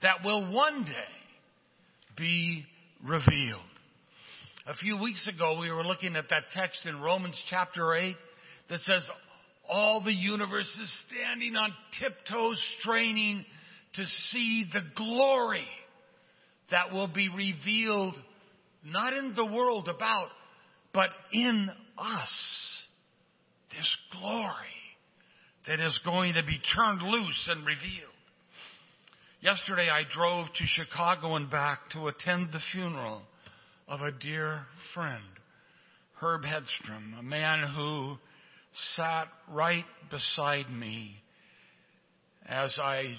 that 0.03 0.25
will 0.25 0.53
one 0.53 0.85
day 0.85 2.17
be 2.17 2.65
revealed. 3.05 3.61
A 4.67 4.75
few 4.75 5.01
weeks 5.01 5.29
ago, 5.35 5.59
we 5.59 5.71
were 5.71 5.85
looking 5.85 6.17
at 6.17 6.29
that 6.31 6.45
text 6.55 6.87
in 6.87 7.01
Romans 7.01 7.43
chapter 7.49 7.95
8 7.95 8.15
that 8.69 8.81
says, 8.81 9.09
All 9.69 10.03
the 10.03 10.13
universe 10.13 10.79
is 10.81 11.05
standing 11.09 11.57
on 11.57 11.73
tiptoes, 12.01 12.63
straining 12.81 13.45
to 13.95 14.07
see 14.07 14.67
the 14.73 14.83
glory 14.97 15.67
that 16.71 16.93
will 16.93 17.09
be 17.09 17.29
revealed 17.29 18.15
not 18.85 19.13
in 19.13 19.35
the 19.35 19.45
world 19.45 19.89
about, 19.89 20.29
but 20.95 21.11
in 21.33 21.71
us. 21.99 22.85
This 23.71 23.97
glory 24.13 24.55
that 25.67 25.81
is 25.81 25.99
going 26.05 26.35
to 26.35 26.43
be 26.43 26.59
turned 26.75 27.03
loose 27.03 27.49
and 27.51 27.67
revealed. 27.67 28.11
Yesterday 29.43 29.89
I 29.89 30.03
drove 30.15 30.49
to 30.49 30.65
Chicago 30.67 31.37
and 31.37 31.51
back 31.51 31.79
to 31.95 32.09
attend 32.09 32.51
the 32.53 32.61
funeral 32.73 33.23
of 33.89 34.03
a 34.03 34.13
dear 34.13 34.67
friend, 34.93 35.25
Herb 36.21 36.43
Hedstrom, 36.43 37.19
a 37.19 37.23
man 37.23 37.67
who 37.75 38.19
sat 38.97 39.29
right 39.51 39.87
beside 40.11 40.71
me 40.71 41.15
as 42.45 42.79
I 42.79 43.17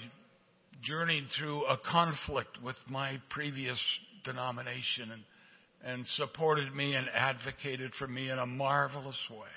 journeyed 0.84 1.24
through 1.36 1.64
a 1.64 1.76
conflict 1.90 2.62
with 2.62 2.76
my 2.88 3.20
previous 3.30 3.80
denomination 4.24 5.10
and, 5.10 5.22
and 5.84 6.06
supported 6.06 6.72
me 6.72 6.94
and 6.94 7.08
advocated 7.12 7.90
for 7.98 8.06
me 8.06 8.30
in 8.30 8.38
a 8.38 8.46
marvelous 8.46 9.18
way. 9.28 9.48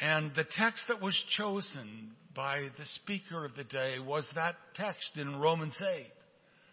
And 0.00 0.34
the 0.34 0.46
text 0.56 0.84
that 0.88 1.02
was 1.02 1.22
chosen 1.36 2.12
by 2.34 2.68
the 2.78 2.84
speaker 3.02 3.44
of 3.44 3.54
the 3.56 3.64
day 3.64 3.98
was 3.98 4.28
that 4.34 4.56
text 4.74 5.16
in 5.16 5.40
Romans 5.40 5.80
8 5.80 6.06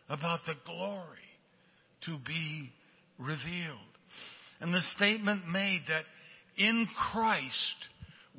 about 0.09 0.39
the 0.45 0.55
glory 0.65 1.03
to 2.05 2.17
be 2.25 2.71
revealed. 3.17 3.77
And 4.61 4.73
the 4.73 4.81
statement 4.95 5.47
made 5.47 5.81
that 5.87 6.03
in 6.57 6.87
Christ 7.11 7.75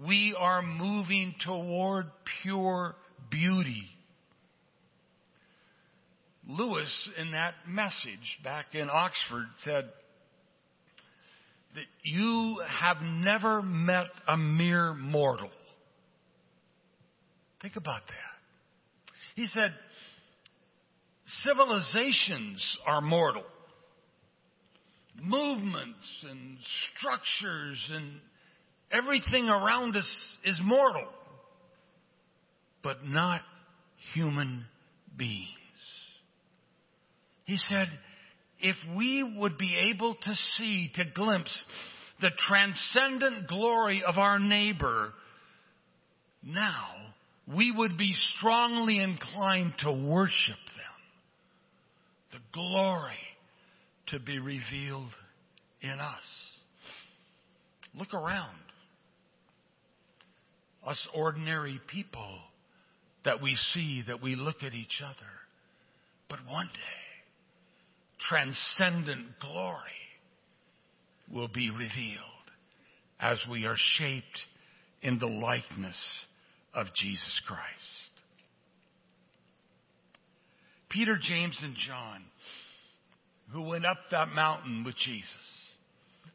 we 0.05 0.35
are 0.39 0.63
moving 0.63 1.35
toward 1.45 2.07
pure 2.43 2.95
beauty 3.31 3.89
Lewis, 6.51 7.11
in 7.17 7.33
that 7.33 7.55
message 7.67 8.39
back 8.43 8.75
in 8.75 8.89
Oxford, 8.91 9.47
said 9.65 9.89
that 11.75 11.85
you 12.03 12.61
have 12.67 12.97
never 13.03 13.63
met 13.63 14.09
a 14.27 14.37
mere 14.37 14.93
mortal. 14.95 15.51
Think 17.63 17.77
about 17.77 18.03
that. 18.07 19.15
He 19.37 19.47
said, 19.47 19.73
civilizations 21.27 22.79
are 22.87 23.01
mortal. 23.01 23.45
Movements 25.23 26.25
and 26.29 26.57
structures 26.97 27.91
and 27.93 28.21
everything 28.91 29.49
around 29.49 29.95
us 29.97 30.39
is 30.45 30.59
mortal, 30.63 31.07
but 32.83 33.05
not 33.05 33.43
human 34.15 34.65
beings. 35.17 35.49
He 37.45 37.57
said, 37.57 37.89
if 38.61 38.77
we 38.97 39.23
would 39.39 39.59
be 39.59 39.93
able 39.93 40.15
to 40.15 40.35
see, 40.57 40.91
to 40.95 41.05
glimpse 41.15 41.65
the 42.21 42.31
transcendent 42.49 43.49
glory 43.49 44.03
of 44.07 44.19
our 44.19 44.39
neighbor, 44.39 45.13
now 46.43 47.10
we 47.55 47.73
would 47.73 47.99
be 47.99 48.15
strongly 48.37 49.03
inclined 49.03 49.75
to 49.81 49.91
worship 49.91 50.57
them. 50.57 52.33
The 52.33 52.39
glory 52.53 53.15
to 54.09 54.21
be 54.21 54.39
revealed 54.39 55.11
in 55.81 55.99
us. 55.99 56.23
Look 57.95 58.15
around. 58.15 58.57
Us 60.87 61.09
ordinary 61.15 61.81
people 61.89 62.39
that 63.25 63.43
we 63.43 63.57
see, 63.73 64.05
that 64.07 64.23
we 64.23 64.37
look 64.37 64.63
at 64.63 64.75
each 64.75 65.03
other. 65.05 65.31
But 66.29 66.39
one 66.49 66.67
day, 66.67 68.21
transcendent 68.29 69.27
glory 69.41 69.77
will 71.31 71.49
be 71.49 71.71
revealed 71.71 72.21
as 73.19 73.39
we 73.51 73.67
are 73.67 73.77
shaped 73.77 74.41
in 75.03 75.19
the 75.19 75.27
likeness 75.27 75.97
of 76.75 76.87
Jesus 76.95 77.43
Christ. 77.47 77.61
Peter, 80.89 81.19
James, 81.21 81.59
and 81.63 81.75
John, 81.77 82.23
who 83.53 83.63
went 83.63 83.87
up 83.87 83.99
that 84.11 84.29
mountain 84.29 84.85
with 84.85 84.97
Jesus, 84.97 85.27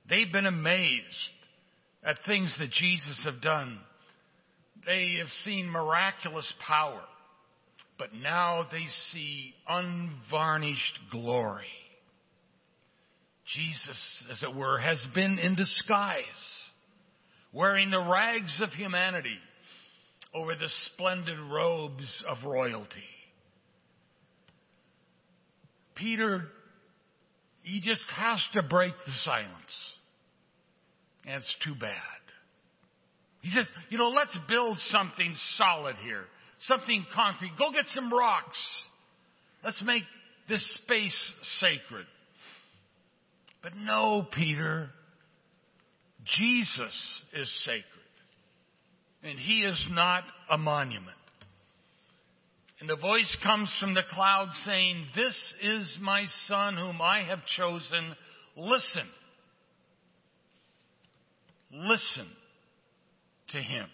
they've 0.09 0.31
been 0.31 0.45
amazed 0.45 1.03
at 2.03 2.17
things 2.25 2.55
that 2.59 2.71
Jesus 2.71 3.21
have 3.25 3.41
done. 3.41 3.79
They 4.85 5.15
have 5.19 5.29
seen 5.43 5.69
miraculous 5.69 6.51
power 6.65 7.01
but 7.97 8.13
now 8.13 8.67
they 8.71 8.85
see 9.11 9.53
unvarnished 9.67 10.99
glory. 11.11 11.65
Jesus, 13.47 14.23
as 14.31 14.43
it 14.43 14.55
were, 14.55 14.79
has 14.79 15.05
been 15.13 15.39
in 15.39 15.55
disguise, 15.55 16.23
wearing 17.53 17.91
the 17.91 17.99
rags 17.99 18.59
of 18.61 18.69
humanity 18.71 19.37
over 20.35 20.53
the 20.53 20.69
splendid 20.93 21.39
robes 21.51 22.23
of 22.29 22.37
royalty. 22.45 23.03
Peter, 25.95 26.43
he 27.63 27.81
just 27.81 28.05
has 28.15 28.45
to 28.53 28.61
break 28.61 28.93
the 29.05 29.11
silence. 29.23 29.49
And 31.25 31.35
it's 31.35 31.55
too 31.63 31.73
bad. 31.79 31.95
He 33.41 33.49
says, 33.49 33.65
you 33.89 33.97
know, 33.97 34.09
let's 34.09 34.37
build 34.47 34.77
something 34.89 35.33
solid 35.57 35.95
here 36.03 36.25
something 36.59 37.05
concrete. 37.13 37.51
Go 37.57 37.71
get 37.71 37.85
some 37.87 38.11
rocks. 38.11 38.59
Let's 39.63 39.81
make 39.85 40.03
this 40.47 40.63
space 40.83 41.33
sacred. 41.59 42.05
But 43.61 43.75
no, 43.75 44.27
Peter, 44.31 44.89
Jesus 46.23 47.23
is 47.33 47.65
sacred. 47.65 47.83
And 49.25 49.39
he 49.39 49.61
is 49.61 49.87
not 49.89 50.23
a 50.51 50.57
monument. 50.57 51.17
And 52.79 52.87
the 52.87 52.95
voice 52.95 53.35
comes 53.43 53.71
from 53.79 53.95
the 53.95 54.03
cloud 54.07 54.49
saying, 54.65 55.05
This 55.15 55.53
is 55.63 55.97
my 55.99 56.25
son 56.45 56.75
whom 56.77 57.01
I 57.01 57.23
have 57.23 57.39
chosen. 57.57 58.15
Listen. 58.55 59.07
Listen 61.71 62.27
to 63.49 63.57
him. 63.57 63.87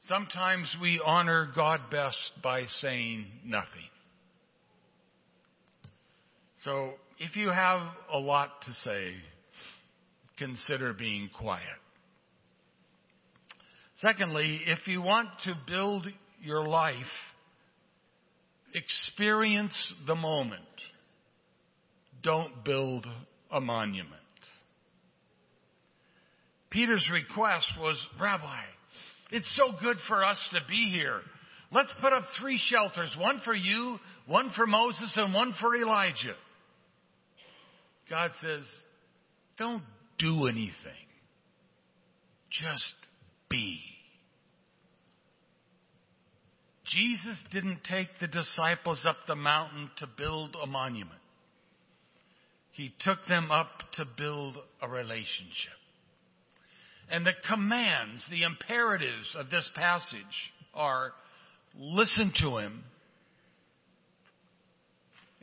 Sometimes 0.00 0.74
we 0.82 1.00
honor 1.04 1.48
God 1.54 1.82
best 1.90 2.18
by 2.42 2.64
saying 2.80 3.26
nothing. 3.44 3.68
So 6.64 6.94
if 7.18 7.36
you 7.36 7.50
have 7.50 7.82
a 8.12 8.18
lot 8.18 8.50
to 8.62 8.72
say, 8.84 9.14
consider 10.36 10.92
being 10.92 11.30
quiet. 11.38 11.62
Secondly, 14.04 14.60
if 14.66 14.86
you 14.86 15.00
want 15.00 15.30
to 15.44 15.54
build 15.66 16.06
your 16.42 16.68
life, 16.68 16.94
experience 18.74 19.94
the 20.06 20.14
moment. 20.14 20.60
Don't 22.22 22.62
build 22.66 23.06
a 23.50 23.62
monument. 23.62 24.12
Peter's 26.68 27.08
request 27.10 27.66
was, 27.80 27.96
Rabbi, 28.20 28.60
it's 29.30 29.56
so 29.56 29.72
good 29.80 29.96
for 30.06 30.22
us 30.22 30.38
to 30.52 30.58
be 30.68 30.90
here. 30.92 31.22
Let's 31.72 31.92
put 32.02 32.12
up 32.12 32.24
three 32.38 32.60
shelters, 32.62 33.16
one 33.18 33.40
for 33.42 33.54
you, 33.54 33.98
one 34.26 34.50
for 34.54 34.66
Moses, 34.66 35.14
and 35.16 35.32
one 35.32 35.54
for 35.58 35.74
Elijah. 35.74 36.36
God 38.10 38.32
says, 38.42 38.64
don't 39.56 39.82
do 40.18 40.46
anything. 40.46 41.06
Just 42.50 42.94
be. 43.48 43.80
Jesus 46.94 47.42
didn't 47.52 47.80
take 47.84 48.08
the 48.20 48.28
disciples 48.28 49.04
up 49.08 49.16
the 49.26 49.34
mountain 49.34 49.90
to 49.98 50.06
build 50.06 50.56
a 50.62 50.66
monument. 50.66 51.20
He 52.70 52.92
took 53.00 53.18
them 53.28 53.50
up 53.50 53.68
to 53.94 54.04
build 54.16 54.56
a 54.80 54.88
relationship. 54.88 55.72
And 57.10 57.26
the 57.26 57.32
commands, 57.48 58.26
the 58.30 58.44
imperatives 58.44 59.36
of 59.36 59.50
this 59.50 59.68
passage 59.74 60.52
are 60.72 61.12
listen 61.76 62.32
to 62.40 62.58
him. 62.58 62.82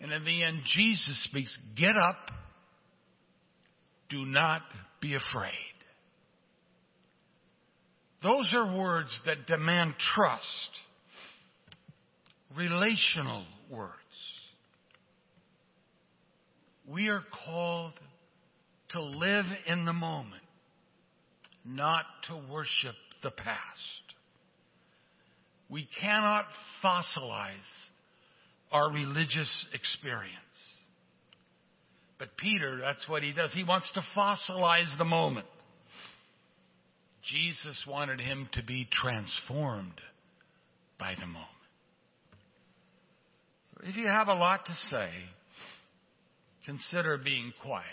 And 0.01 0.11
in 0.11 0.23
the 0.23 0.43
end, 0.43 0.61
Jesus 0.65 1.23
speaks, 1.25 1.57
get 1.77 1.95
up, 1.95 2.31
do 4.09 4.25
not 4.25 4.61
be 4.99 5.15
afraid. 5.15 5.53
Those 8.23 8.51
are 8.53 8.77
words 8.77 9.09
that 9.25 9.47
demand 9.47 9.95
trust, 10.15 10.41
relational 12.57 13.45
words. 13.69 13.93
We 16.87 17.07
are 17.09 17.23
called 17.45 17.93
to 18.89 19.01
live 19.01 19.45
in 19.67 19.85
the 19.85 19.93
moment, 19.93 20.41
not 21.63 22.05
to 22.27 22.41
worship 22.51 22.95
the 23.23 23.31
past. 23.31 23.57
We 25.69 25.87
cannot 26.01 26.45
fossilize 26.83 27.53
our 28.71 28.91
religious 28.91 29.65
experience. 29.73 30.35
But 32.19 32.29
Peter, 32.37 32.77
that's 32.79 33.07
what 33.07 33.23
he 33.23 33.31
does. 33.31 33.53
He 33.53 33.63
wants 33.63 33.91
to 33.93 34.01
fossilize 34.15 34.97
the 34.97 35.05
moment. 35.05 35.47
Jesus 37.23 37.85
wanted 37.87 38.19
him 38.19 38.49
to 38.53 38.63
be 38.63 38.87
transformed 38.91 39.99
by 40.99 41.15
the 41.19 41.25
moment. 41.25 41.47
If 43.83 43.95
you 43.95 44.05
have 44.07 44.27
a 44.27 44.33
lot 44.33 44.65
to 44.65 44.73
say, 44.89 45.09
consider 46.65 47.17
being 47.17 47.53
quiet. 47.63 47.85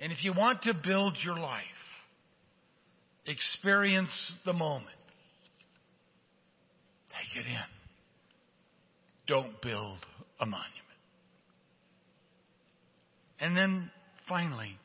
And 0.00 0.12
if 0.12 0.24
you 0.24 0.32
want 0.32 0.62
to 0.62 0.74
build 0.74 1.16
your 1.24 1.36
life, 1.36 1.62
experience 3.26 4.10
the 4.44 4.52
moment. 4.52 4.88
Take 7.10 7.44
it 7.44 7.48
in. 7.48 7.56
Don't 9.26 9.62
build 9.62 9.98
a 10.40 10.46
monument. 10.46 10.70
And 13.40 13.56
then 13.56 13.90
finally, 14.28 14.76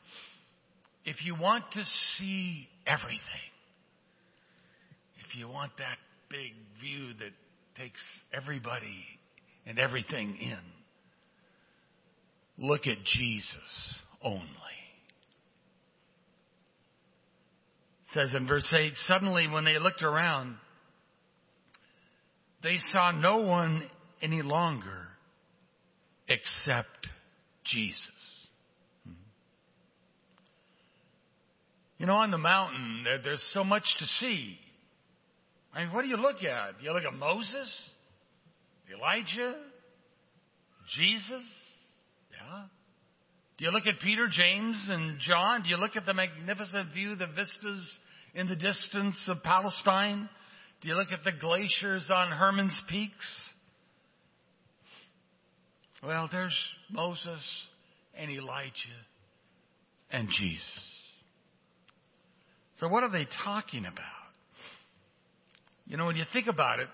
if 1.04 1.24
you 1.24 1.34
want 1.34 1.64
to 1.72 1.82
see 2.16 2.68
everything, 2.86 3.20
if 5.26 5.36
you 5.36 5.48
want 5.48 5.72
that 5.78 5.98
big 6.28 6.52
view 6.80 7.08
that 7.18 7.32
takes 7.76 8.00
everybody 8.32 9.04
and 9.66 9.78
everything 9.78 10.36
in, 10.40 10.58
look 12.58 12.86
at 12.86 12.98
Jesus 13.04 13.98
only. 14.22 14.44
It 18.08 18.14
says 18.14 18.34
in 18.34 18.46
verse 18.46 18.72
8, 18.76 18.92
suddenly 19.06 19.46
when 19.48 19.64
they 19.64 19.78
looked 19.78 20.02
around, 20.02 20.56
they 22.62 22.76
saw 22.92 23.12
no 23.12 23.38
one 23.38 23.88
any 24.20 24.42
longer 24.42 25.08
except 26.28 27.08
Jesus. 27.64 28.10
You 31.98 32.06
know, 32.06 32.14
on 32.14 32.30
the 32.30 32.38
mountain, 32.38 33.04
there's 33.22 33.46
so 33.52 33.62
much 33.62 33.84
to 33.98 34.06
see. 34.06 34.58
I 35.72 35.84
mean, 35.84 35.92
what 35.92 36.02
do 36.02 36.08
you 36.08 36.16
look 36.16 36.42
at? 36.42 36.78
Do 36.78 36.84
you 36.84 36.92
look 36.92 37.04
at 37.04 37.14
Moses? 37.14 37.90
Elijah? 38.92 39.56
Jesus? 40.96 41.44
Yeah. 42.32 42.64
Do 43.58 43.64
you 43.64 43.70
look 43.70 43.86
at 43.86 44.00
Peter, 44.00 44.26
James, 44.30 44.88
and 44.90 45.18
John? 45.20 45.62
Do 45.62 45.68
you 45.68 45.76
look 45.76 45.94
at 45.94 46.06
the 46.06 46.14
magnificent 46.14 46.92
view, 46.92 47.14
the 47.14 47.26
vistas 47.26 47.98
in 48.34 48.48
the 48.48 48.56
distance 48.56 49.22
of 49.28 49.42
Palestine? 49.42 50.28
Do 50.80 50.88
you 50.88 50.94
look 50.94 51.12
at 51.12 51.24
the 51.24 51.32
glaciers 51.38 52.10
on 52.12 52.32
Hermon's 52.32 52.80
Peaks? 52.88 53.26
Well, 56.02 56.28
there's 56.32 56.58
Moses 56.90 57.42
and 58.14 58.30
Elijah 58.30 58.72
and 60.10 60.28
Jesus. 60.28 60.64
So, 62.78 62.88
what 62.88 63.02
are 63.02 63.10
they 63.10 63.26
talking 63.44 63.84
about? 63.84 64.19
You 65.90 65.96
know, 65.96 66.06
when 66.06 66.14
you 66.14 66.24
think 66.32 66.46
about 66.46 66.78
it, 66.78 66.86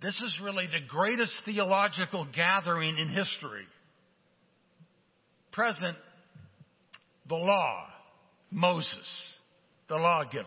this 0.00 0.14
is 0.24 0.40
really 0.44 0.68
the 0.68 0.86
greatest 0.88 1.32
theological 1.44 2.24
gathering 2.32 2.96
in 2.98 3.08
history. 3.08 3.64
Present, 5.50 5.96
the 7.28 7.34
law, 7.34 7.86
Moses, 8.52 9.34
the 9.88 9.96
lawgiver. 9.96 10.46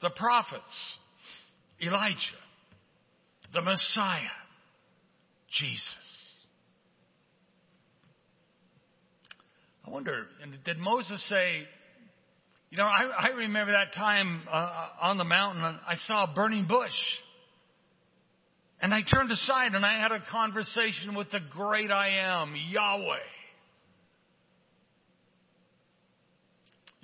The 0.00 0.08
prophets, 0.16 0.62
Elijah. 1.82 2.16
The 3.52 3.60
Messiah, 3.60 4.22
Jesus. 5.58 5.82
I 9.86 9.90
wonder, 9.90 10.24
did 10.64 10.78
Moses 10.78 11.22
say, 11.28 11.66
you 12.70 12.78
know, 12.78 12.84
I, 12.84 13.10
I 13.18 13.28
remember 13.30 13.72
that 13.72 13.94
time 13.94 14.42
uh, 14.50 14.88
on 15.02 15.18
the 15.18 15.24
mountain, 15.24 15.62
I 15.62 15.96
saw 15.96 16.30
a 16.30 16.34
burning 16.34 16.66
bush. 16.68 16.92
And 18.80 18.94
I 18.94 19.00
turned 19.02 19.30
aside 19.30 19.74
and 19.74 19.84
I 19.84 20.00
had 20.00 20.12
a 20.12 20.22
conversation 20.30 21.14
with 21.16 21.30
the 21.32 21.40
great 21.50 21.90
I 21.90 22.20
am, 22.20 22.54
Yahweh. 22.70 23.18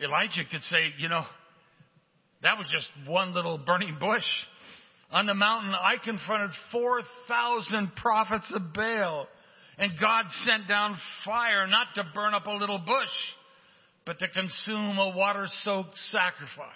Elijah 0.02 0.42
could 0.50 0.62
say, 0.62 0.92
you 0.98 1.08
know, 1.08 1.24
that 2.42 2.56
was 2.58 2.66
just 2.72 2.88
one 3.08 3.34
little 3.34 3.58
burning 3.58 3.96
bush. 3.98 4.24
On 5.10 5.26
the 5.26 5.34
mountain, 5.34 5.74
I 5.74 5.94
confronted 6.02 6.50
4,000 6.70 7.96
prophets 7.96 8.52
of 8.54 8.72
Baal. 8.72 9.26
And 9.78 9.92
God 10.00 10.24
sent 10.44 10.68
down 10.68 10.96
fire 11.24 11.66
not 11.66 11.88
to 11.96 12.04
burn 12.14 12.34
up 12.34 12.46
a 12.46 12.52
little 12.52 12.78
bush, 12.78 13.08
but 14.06 14.18
to 14.20 14.28
consume 14.28 14.98
a 14.98 15.14
water 15.16 15.46
soaked 15.64 15.98
sacrifice. 16.10 16.70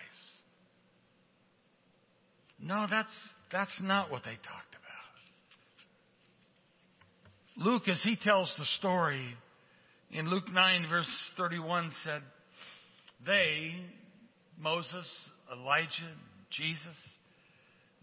No, 2.60 2.86
that's, 2.90 3.08
that's 3.50 3.80
not 3.80 4.10
what 4.10 4.24
they 4.24 4.34
talked 4.34 4.74
about. 4.74 4.90
Luke, 7.56 7.88
as 7.88 8.02
he 8.02 8.18
tells 8.22 8.52
the 8.58 8.66
story 8.78 9.24
in 10.10 10.28
Luke 10.28 10.52
9, 10.52 10.86
verse 10.90 11.08
31, 11.38 11.92
said, 12.04 12.22
They, 13.24 13.70
Moses, 14.58 15.06
Elijah, 15.52 16.16
Jesus, 16.50 16.96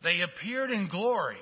they 0.04 0.22
appeared 0.22 0.72
in 0.72 0.88
glory 0.88 1.38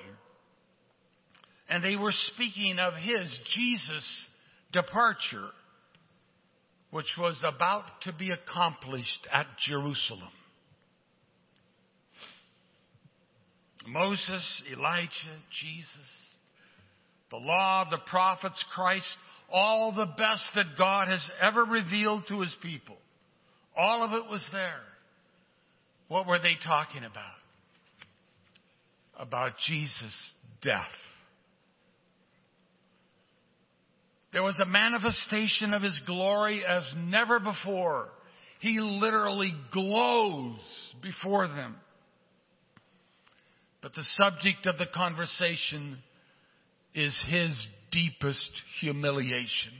and 1.68 1.82
they 1.82 1.96
were 1.96 2.12
speaking 2.34 2.78
of 2.78 2.94
his, 2.94 3.40
Jesus' 3.54 4.26
departure 4.72 5.50
which 6.96 7.14
was 7.18 7.44
about 7.44 7.84
to 8.00 8.10
be 8.14 8.30
accomplished 8.30 9.28
at 9.30 9.46
Jerusalem. 9.68 10.30
Moses, 13.86 14.62
Elijah, 14.72 15.10
Jesus, 15.62 16.08
the 17.30 17.36
law, 17.36 17.86
the 17.90 17.98
prophets, 18.06 18.64
Christ, 18.74 19.18
all 19.52 19.92
the 19.94 20.10
best 20.16 20.46
that 20.54 20.78
God 20.78 21.08
has 21.08 21.22
ever 21.42 21.64
revealed 21.64 22.22
to 22.28 22.40
his 22.40 22.56
people. 22.62 22.96
All 23.76 24.02
of 24.02 24.12
it 24.12 24.30
was 24.30 24.48
there. 24.50 24.80
What 26.08 26.26
were 26.26 26.38
they 26.38 26.56
talking 26.64 27.04
about? 27.04 27.36
About 29.18 29.52
Jesus' 29.66 30.32
death. 30.62 30.80
There 34.32 34.42
was 34.42 34.58
a 34.60 34.66
manifestation 34.66 35.72
of 35.72 35.82
his 35.82 35.98
glory 36.06 36.64
as 36.66 36.82
never 36.96 37.38
before. 37.40 38.08
He 38.60 38.80
literally 38.80 39.54
glows 39.72 40.58
before 41.02 41.46
them. 41.48 41.76
But 43.82 43.94
the 43.94 44.04
subject 44.20 44.66
of 44.66 44.78
the 44.78 44.86
conversation 44.92 45.98
is 46.94 47.16
his 47.28 47.68
deepest 47.92 48.50
humiliation. 48.80 49.72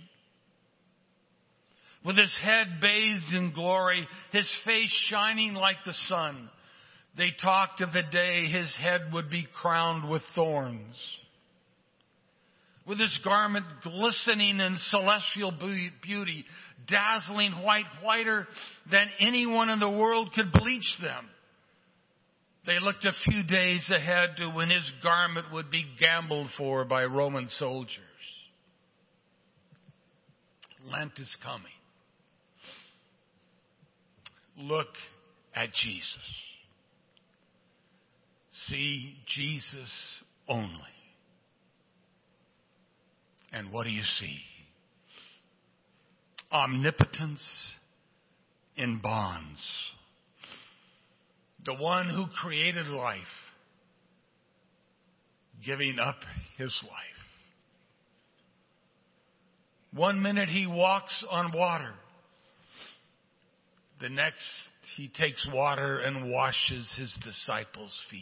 With 2.05 2.17
his 2.17 2.35
head 2.41 2.81
bathed 2.81 3.35
in 3.35 3.53
glory, 3.53 4.07
his 4.31 4.49
face 4.65 4.95
shining 5.11 5.55
like 5.55 5.79
the 5.85 5.95
sun, 6.07 6.49
they 7.17 7.31
talked 7.43 7.81
of 7.81 7.93
the 7.93 8.05
day 8.13 8.47
his 8.47 8.73
head 8.81 9.13
would 9.13 9.29
be 9.29 9.49
crowned 9.61 10.09
with 10.09 10.23
thorns. 10.35 10.95
With 12.87 13.01
his 13.01 13.19
garment 13.25 13.67
glistening 13.83 14.61
in 14.61 14.77
celestial 14.91 15.53
beauty, 16.03 16.45
dazzling 16.87 17.53
white, 17.53 17.87
whiter 18.03 18.47
than 18.91 19.09
anyone 19.19 19.71
in 19.71 19.81
the 19.81 19.91
world 19.91 20.31
could 20.35 20.53
bleach 20.53 20.97
them. 21.03 21.29
They 22.65 22.79
looked 22.81 23.05
a 23.05 23.13
few 23.25 23.43
days 23.43 23.91
ahead 23.95 24.37
to 24.37 24.51
when 24.51 24.71
his 24.71 24.89
garment 25.03 25.53
would 25.53 25.71
be 25.71 25.85
gambled 25.99 26.49
for 26.57 26.85
by 26.85 27.05
Roman 27.05 27.49
soldiers. 27.49 28.01
Lent 30.91 31.13
is 31.19 31.35
coming. 31.43 31.67
Look 34.59 34.89
at 35.55 35.69
Jesus. 35.73 36.07
See 38.69 39.17
Jesus 39.27 39.91
only. 40.49 40.96
And 43.57 43.73
what 43.73 43.85
do 43.85 43.91
you 43.91 44.03
see? 44.19 44.39
Omnipotence 46.53 47.43
in 48.77 48.99
bonds. 48.99 49.61
The 51.65 51.73
one 51.73 52.07
who 52.11 52.27
created 52.43 52.87
life, 52.87 53.23
giving 55.65 55.99
up 55.99 56.17
his 56.59 56.85
life. 56.85 56.93
One 59.95 60.21
minute 60.21 60.51
he 60.51 60.67
walks 60.67 61.25
on 61.31 61.51
water. 61.51 61.95
The 64.03 64.11
next 64.11 64.45
he 64.97 65.09
takes 65.09 65.49
water 65.51 65.97
and 66.01 66.31
washes 66.31 66.93
his 66.99 67.17
disciples' 67.25 67.99
feet. 68.11 68.21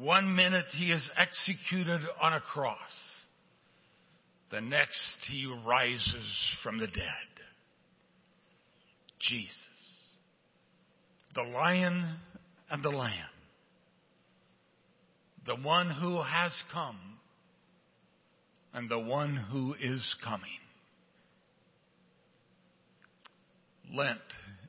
One 0.00 0.34
minute 0.34 0.64
he 0.78 0.92
is 0.92 1.06
executed 1.18 2.00
on 2.22 2.32
a 2.32 2.40
cross. 2.40 2.78
The 4.50 4.62
next 4.62 5.16
he 5.28 5.46
rises 5.66 6.56
from 6.62 6.78
the 6.78 6.86
dead. 6.86 7.04
Jesus. 9.20 9.54
The 11.34 11.42
lion 11.42 12.16
and 12.70 12.82
the 12.82 12.88
lamb. 12.88 13.12
The 15.46 15.56
one 15.56 15.90
who 15.90 16.22
has 16.22 16.52
come 16.72 16.98
and 18.72 18.88
the 18.88 18.98
one 18.98 19.36
who 19.36 19.74
is 19.74 20.16
coming. 20.24 20.48
Lent 23.94 24.18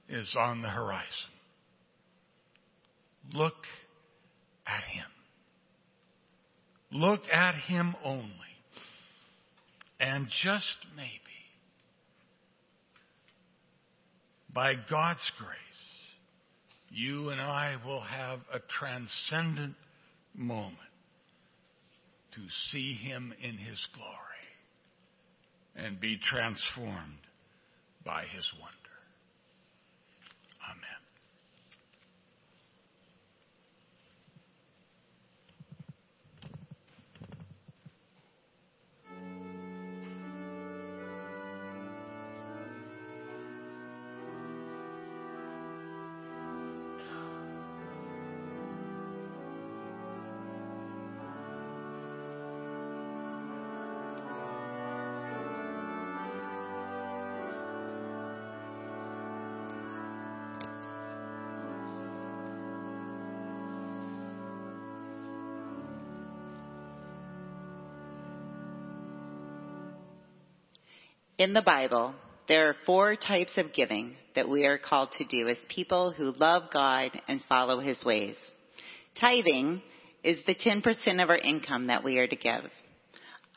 is 0.10 0.36
on 0.38 0.62
the 0.62 0.70
horizon. 0.70 1.08
Look 3.34 3.56
at 4.68 4.84
him. 4.84 5.06
Look 6.92 7.22
at 7.32 7.56
him 7.56 7.96
only. 8.04 8.28
And 10.00 10.28
just 10.44 10.78
maybe, 10.96 11.12
by 14.54 14.74
God's 14.90 15.32
grace, 15.38 15.58
you 16.90 17.30
and 17.30 17.40
I 17.40 17.78
will 17.86 18.02
have 18.02 18.40
a 18.52 18.60
transcendent 18.80 19.76
moment 20.36 20.78
to 22.34 22.42
see 22.72 22.94
him 22.94 23.34
in 23.42 23.58
his 23.58 23.80
glory 23.94 24.18
and 25.76 26.00
be 26.00 26.18
transformed 26.18 27.20
by 28.04 28.24
his 28.24 28.50
wonder. 28.60 28.81
In 71.42 71.54
the 71.54 71.64
Bible, 71.64 72.14
there 72.48 72.70
are 72.70 72.76
four 72.86 73.16
types 73.16 73.54
of 73.58 73.74
giving 73.74 74.16
that 74.36 74.48
we 74.48 74.64
are 74.68 74.78
called 74.78 75.12
to 75.14 75.26
do 75.26 75.48
as 75.48 75.58
people 75.70 76.12
who 76.12 76.36
love 76.38 76.70
God 76.72 77.20
and 77.28 77.42
follow 77.50 77.80
His 77.80 78.06
ways. 78.06 78.36
Tithing 79.20 79.82
is 80.24 80.38
the 80.46 80.54
10% 80.54 80.84
of 81.24 81.32
our 81.32 81.40
income 81.40 81.88
that 81.88 82.04
we 82.04 82.20
are 82.20 82.28
to 82.28 82.36
give. 82.36 82.62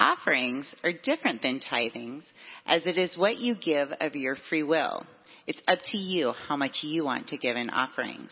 Offerings 0.00 0.74
are 0.82 0.94
different 0.94 1.42
than 1.42 1.60
tithings 1.60 2.22
as 2.64 2.86
it 2.86 2.96
is 2.96 3.18
what 3.18 3.36
you 3.36 3.54
give 3.54 3.90
of 4.00 4.16
your 4.16 4.38
free 4.48 4.62
will. 4.62 5.04
It's 5.46 5.60
up 5.68 5.80
to 5.92 5.98
you 5.98 6.32
how 6.32 6.56
much 6.56 6.78
you 6.80 7.04
want 7.04 7.28
to 7.28 7.36
give 7.36 7.54
in 7.54 7.68
offerings. 7.68 8.30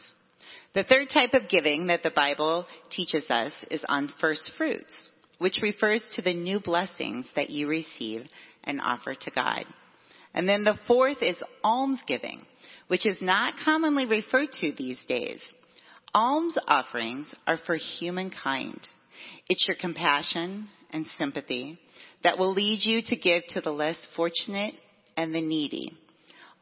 The 0.74 0.84
third 0.84 1.08
type 1.12 1.34
of 1.34 1.50
giving 1.50 1.88
that 1.88 2.02
the 2.02 2.10
Bible 2.10 2.64
teaches 2.90 3.28
us 3.28 3.52
is 3.70 3.84
on 3.86 4.14
first 4.18 4.50
fruits, 4.56 5.10
which 5.36 5.58
refers 5.60 6.02
to 6.14 6.22
the 6.22 6.32
new 6.32 6.58
blessings 6.58 7.28
that 7.36 7.50
you 7.50 7.68
receive 7.68 8.26
and 8.64 8.80
offer 8.80 9.14
to 9.14 9.30
God. 9.30 9.64
And 10.34 10.48
then 10.48 10.64
the 10.64 10.78
fourth 10.86 11.22
is 11.22 11.36
almsgiving, 11.62 12.44
which 12.88 13.06
is 13.06 13.18
not 13.20 13.54
commonly 13.64 14.06
referred 14.06 14.52
to 14.60 14.72
these 14.76 14.98
days. 15.06 15.40
Alms 16.14 16.56
offerings 16.66 17.26
are 17.46 17.58
for 17.58 17.76
humankind. 17.76 18.80
It's 19.48 19.66
your 19.66 19.76
compassion 19.80 20.68
and 20.90 21.06
sympathy 21.18 21.78
that 22.22 22.38
will 22.38 22.52
lead 22.52 22.80
you 22.82 23.02
to 23.06 23.16
give 23.16 23.44
to 23.48 23.60
the 23.60 23.70
less 23.72 24.06
fortunate 24.14 24.74
and 25.16 25.34
the 25.34 25.40
needy. 25.40 25.96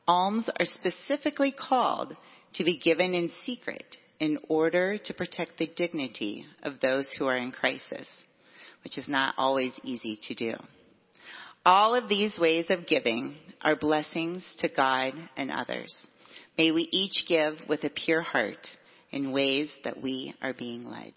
Alms 0.06 0.48
are 0.58 0.64
specifically 0.64 1.52
called 1.52 2.16
to 2.54 2.64
be 2.64 2.78
given 2.78 3.14
in 3.14 3.30
secret 3.44 3.96
in 4.18 4.38
order 4.48 4.98
to 4.98 5.14
protect 5.14 5.58
the 5.58 5.70
dignity 5.76 6.44
of 6.62 6.80
those 6.80 7.06
who 7.18 7.26
are 7.26 7.36
in 7.36 7.52
crisis, 7.52 8.06
which 8.84 8.98
is 8.98 9.08
not 9.08 9.34
always 9.38 9.72
easy 9.82 10.18
to 10.28 10.34
do. 10.34 10.52
All 11.64 11.94
of 11.94 12.08
these 12.08 12.38
ways 12.38 12.66
of 12.70 12.86
giving 12.86 13.36
are 13.60 13.76
blessings 13.76 14.44
to 14.60 14.68
God 14.68 15.12
and 15.36 15.50
others. 15.50 15.94
May 16.56 16.70
we 16.70 16.88
each 16.90 17.26
give 17.28 17.54
with 17.68 17.84
a 17.84 17.90
pure 17.90 18.22
heart 18.22 18.66
in 19.10 19.32
ways 19.32 19.70
that 19.84 20.00
we 20.00 20.34
are 20.40 20.54
being 20.54 20.88
led. 20.88 21.12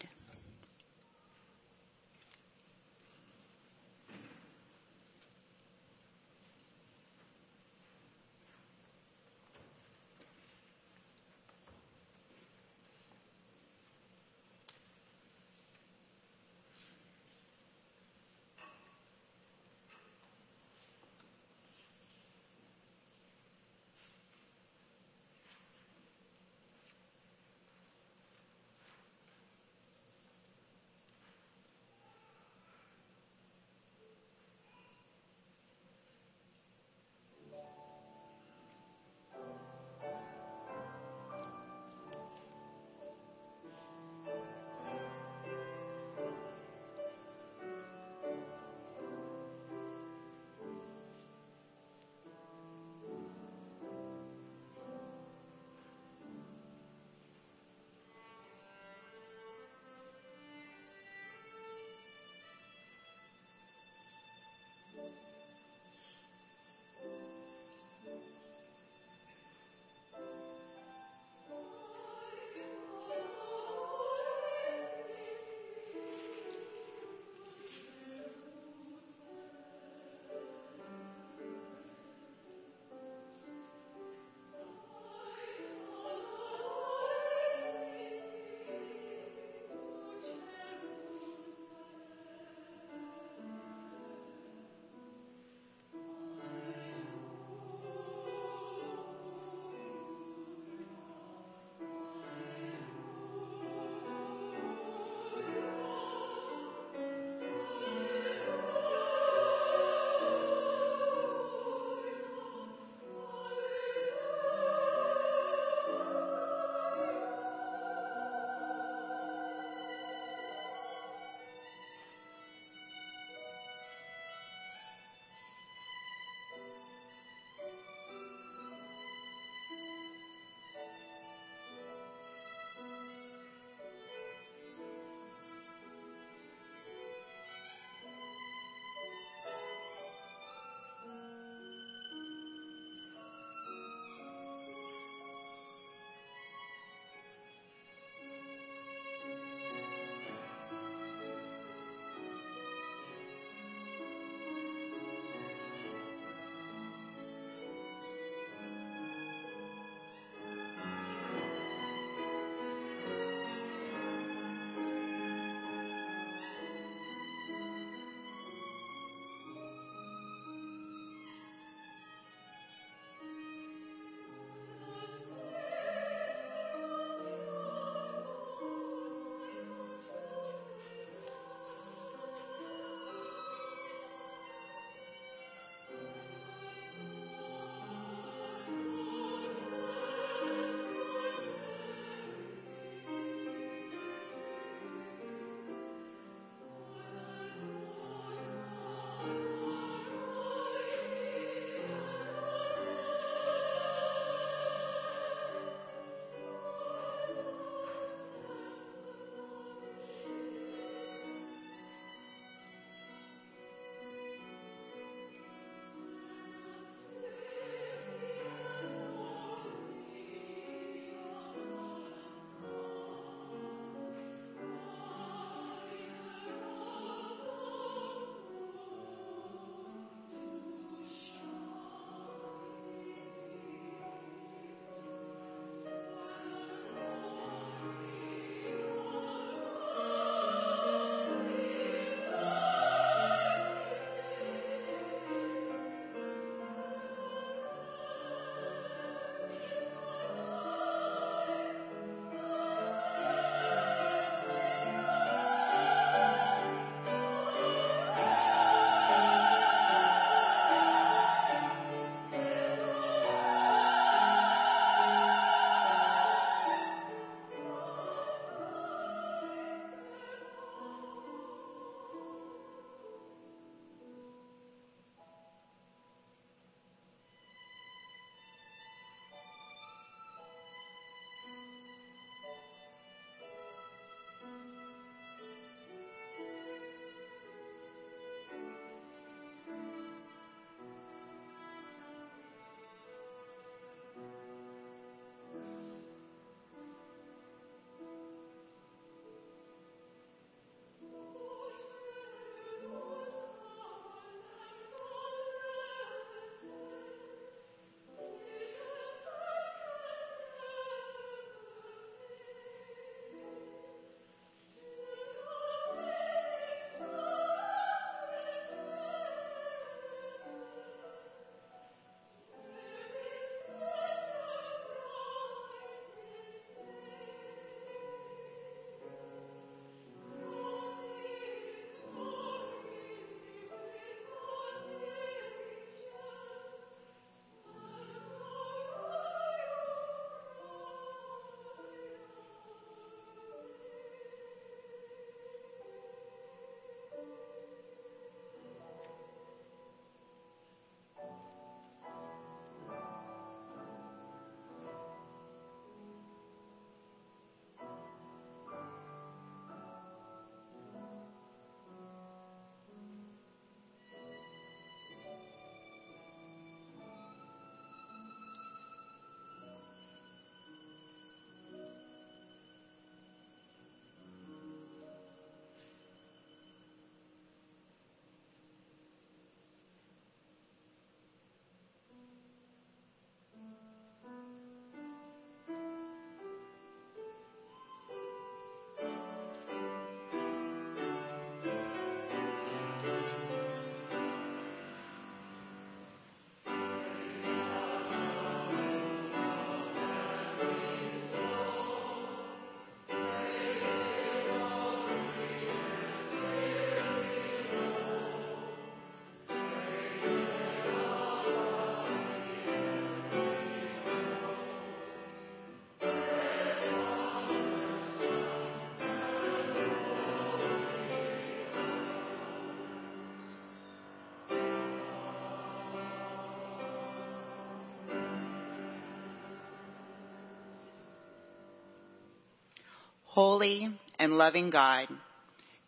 Holy 433.34 433.88
and 434.20 434.34
loving 434.34 434.70
God, 434.70 435.08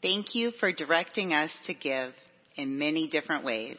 thank 0.03 0.35
you 0.35 0.51
for 0.59 0.73
directing 0.73 1.33
us 1.33 1.57
to 1.67 1.75
give 1.75 2.13
in 2.57 2.77
many 2.77 3.07
different 3.07 3.45
ways. 3.45 3.79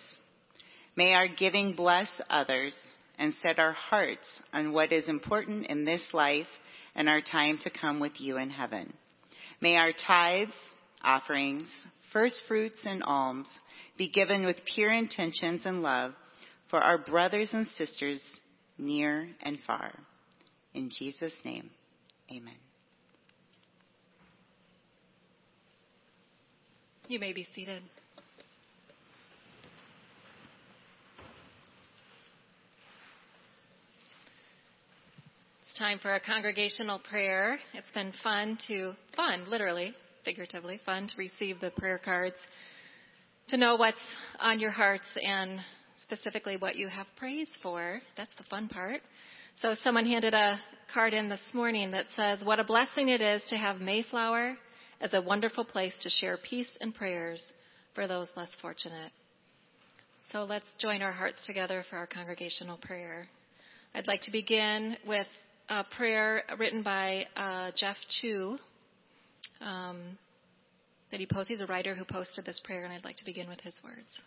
May 0.95 1.11
our 1.11 1.27
giving 1.27 1.75
bless 1.75 2.07
others 2.29 2.73
and 3.19 3.33
set 3.41 3.59
our 3.59 3.73
hearts 3.73 4.25
on 4.53 4.71
what 4.71 4.93
is 4.93 5.09
important 5.09 5.67
in 5.67 5.83
this 5.83 6.01
life 6.13 6.47
and 6.95 7.09
our 7.09 7.19
time 7.19 7.59
to 7.63 7.69
come 7.69 7.99
with 7.99 8.13
you 8.21 8.37
in 8.37 8.49
heaven. 8.49 8.93
May 9.59 9.75
our 9.75 9.91
tithes, 9.91 10.53
offerings, 11.03 11.67
first 12.13 12.43
fruits, 12.47 12.79
and 12.85 13.03
alms 13.03 13.49
be 13.97 14.09
given 14.09 14.45
with 14.45 14.63
pure 14.75 14.93
intentions 14.93 15.65
and 15.65 15.81
love 15.81 16.13
for 16.69 16.79
our 16.79 16.99
brothers 16.99 17.49
and 17.51 17.67
sisters 17.77 18.23
near 18.77 19.27
and 19.41 19.59
far. 19.67 19.91
In 20.73 20.89
Jesus' 20.89 21.35
name, 21.43 21.69
amen. 22.31 22.66
You 27.09 27.19
may 27.19 27.31
be 27.31 27.47
seated. 27.55 27.81
It's 35.69 35.79
time 35.79 35.99
for 35.99 36.15
a 36.15 36.19
congregational 36.19 36.99
prayer. 37.09 37.59
It's 37.73 37.89
been 37.93 38.11
fun 38.21 38.57
to, 38.67 38.91
fun, 39.15 39.45
literally, 39.49 39.93
figuratively, 40.25 40.81
fun 40.85 41.07
to 41.07 41.13
receive 41.17 41.61
the 41.61 41.71
prayer 41.71 41.97
cards, 42.03 42.35
to 43.49 43.57
know 43.57 43.77
what's 43.77 43.97
on 44.39 44.59
your 44.59 44.71
hearts 44.71 45.07
and 45.23 45.61
specifically 46.03 46.57
what 46.57 46.75
you 46.75 46.89
have 46.89 47.07
praise 47.15 47.47
for. 47.63 48.01
That's 48.17 48.35
the 48.37 48.43
fun 48.49 48.67
part. 48.67 48.99
So 49.61 49.75
someone 49.81 50.05
handed 50.05 50.33
a 50.33 50.59
card 50.93 51.13
in 51.13 51.29
this 51.29 51.39
morning 51.53 51.91
that 51.91 52.07
says, 52.17 52.43
What 52.43 52.59
a 52.59 52.65
blessing 52.65 53.07
it 53.07 53.21
is 53.21 53.41
to 53.47 53.55
have 53.55 53.79
Mayflower 53.79 54.57
as 55.01 55.13
a 55.13 55.21
wonderful 55.21 55.63
place 55.63 55.93
to 56.01 56.09
share 56.09 56.37
peace 56.37 56.69
and 56.81 56.93
prayers 56.93 57.41
for 57.93 58.07
those 58.07 58.29
less 58.35 58.49
fortunate. 58.61 59.11
So 60.31 60.43
let's 60.43 60.65
join 60.79 61.01
our 61.01 61.11
hearts 61.11 61.45
together 61.45 61.83
for 61.89 61.97
our 61.97 62.07
congregational 62.07 62.77
prayer. 62.77 63.27
I'd 63.95 64.07
like 64.07 64.21
to 64.21 64.31
begin 64.31 64.97
with 65.07 65.27
a 65.69 65.83
prayer 65.95 66.43
written 66.57 66.83
by 66.83 67.25
uh, 67.35 67.71
Jeff 67.75 67.95
Chu 68.19 68.57
um, 69.61 70.17
that 71.11 71.19
he 71.19 71.25
posted. 71.25 71.57
He's 71.57 71.61
a 71.61 71.65
writer 71.65 71.95
who 71.95 72.03
posted 72.05 72.45
this 72.45 72.59
prayer, 72.63 72.83
and 72.83 72.93
I'd 72.93 73.03
like 73.03 73.15
to 73.17 73.25
begin 73.25 73.47
with 73.47 73.61
his 73.61 73.75
words. 73.83 74.19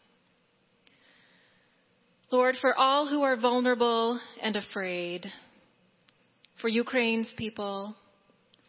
Lord, 2.30 2.56
for 2.60 2.76
all 2.76 3.08
who 3.08 3.22
are 3.22 3.36
vulnerable 3.36 4.20
and 4.42 4.56
afraid, 4.56 5.26
for 6.60 6.68
Ukraine's 6.68 7.32
people, 7.36 7.94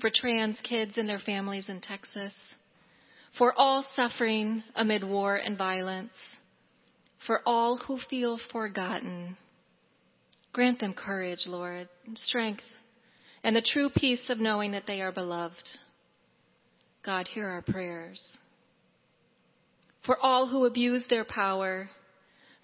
for 0.02 0.10
trans 0.14 0.60
kids 0.64 0.98
and 0.98 1.08
their 1.08 1.20
families 1.20 1.70
in 1.70 1.80
Texas, 1.80 2.34
for 3.38 3.54
all 3.58 3.86
suffering 3.96 4.64
amid 4.76 5.04
war 5.04 5.36
and 5.36 5.58
violence, 5.58 6.12
for 7.26 7.42
all 7.46 7.78
who 7.78 8.00
feel 8.10 8.40
forgotten. 8.52 9.38
Grant 10.52 10.80
them 10.80 10.94
courage, 10.94 11.46
Lord, 11.46 11.88
and 12.06 12.18
strength, 12.18 12.64
and 13.44 13.56
the 13.56 13.62
true 13.62 13.90
peace 13.96 14.24
of 14.30 14.40
knowing 14.40 14.72
that 14.72 14.84
they 14.86 15.02
are 15.02 15.12
beloved. 15.12 15.70
God, 17.06 17.28
hear 17.28 17.48
our 17.48 17.62
prayers. 17.62 18.22
For 20.06 20.18
all 20.20 20.48
who 20.48 20.66
abuse 20.66 21.06
their 21.10 21.24
power, 21.24 21.90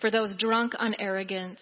for 0.01 0.11
those 0.11 0.35
drunk 0.37 0.73
on 0.77 0.95
arrogance, 0.99 1.61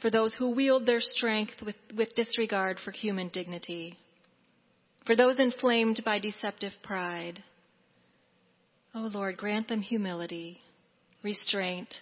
for 0.00 0.10
those 0.10 0.34
who 0.34 0.50
wield 0.50 0.84
their 0.84 1.00
strength 1.00 1.54
with, 1.64 1.76
with 1.96 2.14
disregard 2.14 2.78
for 2.84 2.90
human 2.90 3.28
dignity, 3.28 3.98
for 5.06 5.16
those 5.16 5.38
inflamed 5.38 6.02
by 6.04 6.18
deceptive 6.18 6.72
pride. 6.82 7.42
Oh 8.94 9.08
Lord, 9.12 9.36
grant 9.36 9.68
them 9.68 9.80
humility, 9.80 10.58
restraint, 11.22 11.94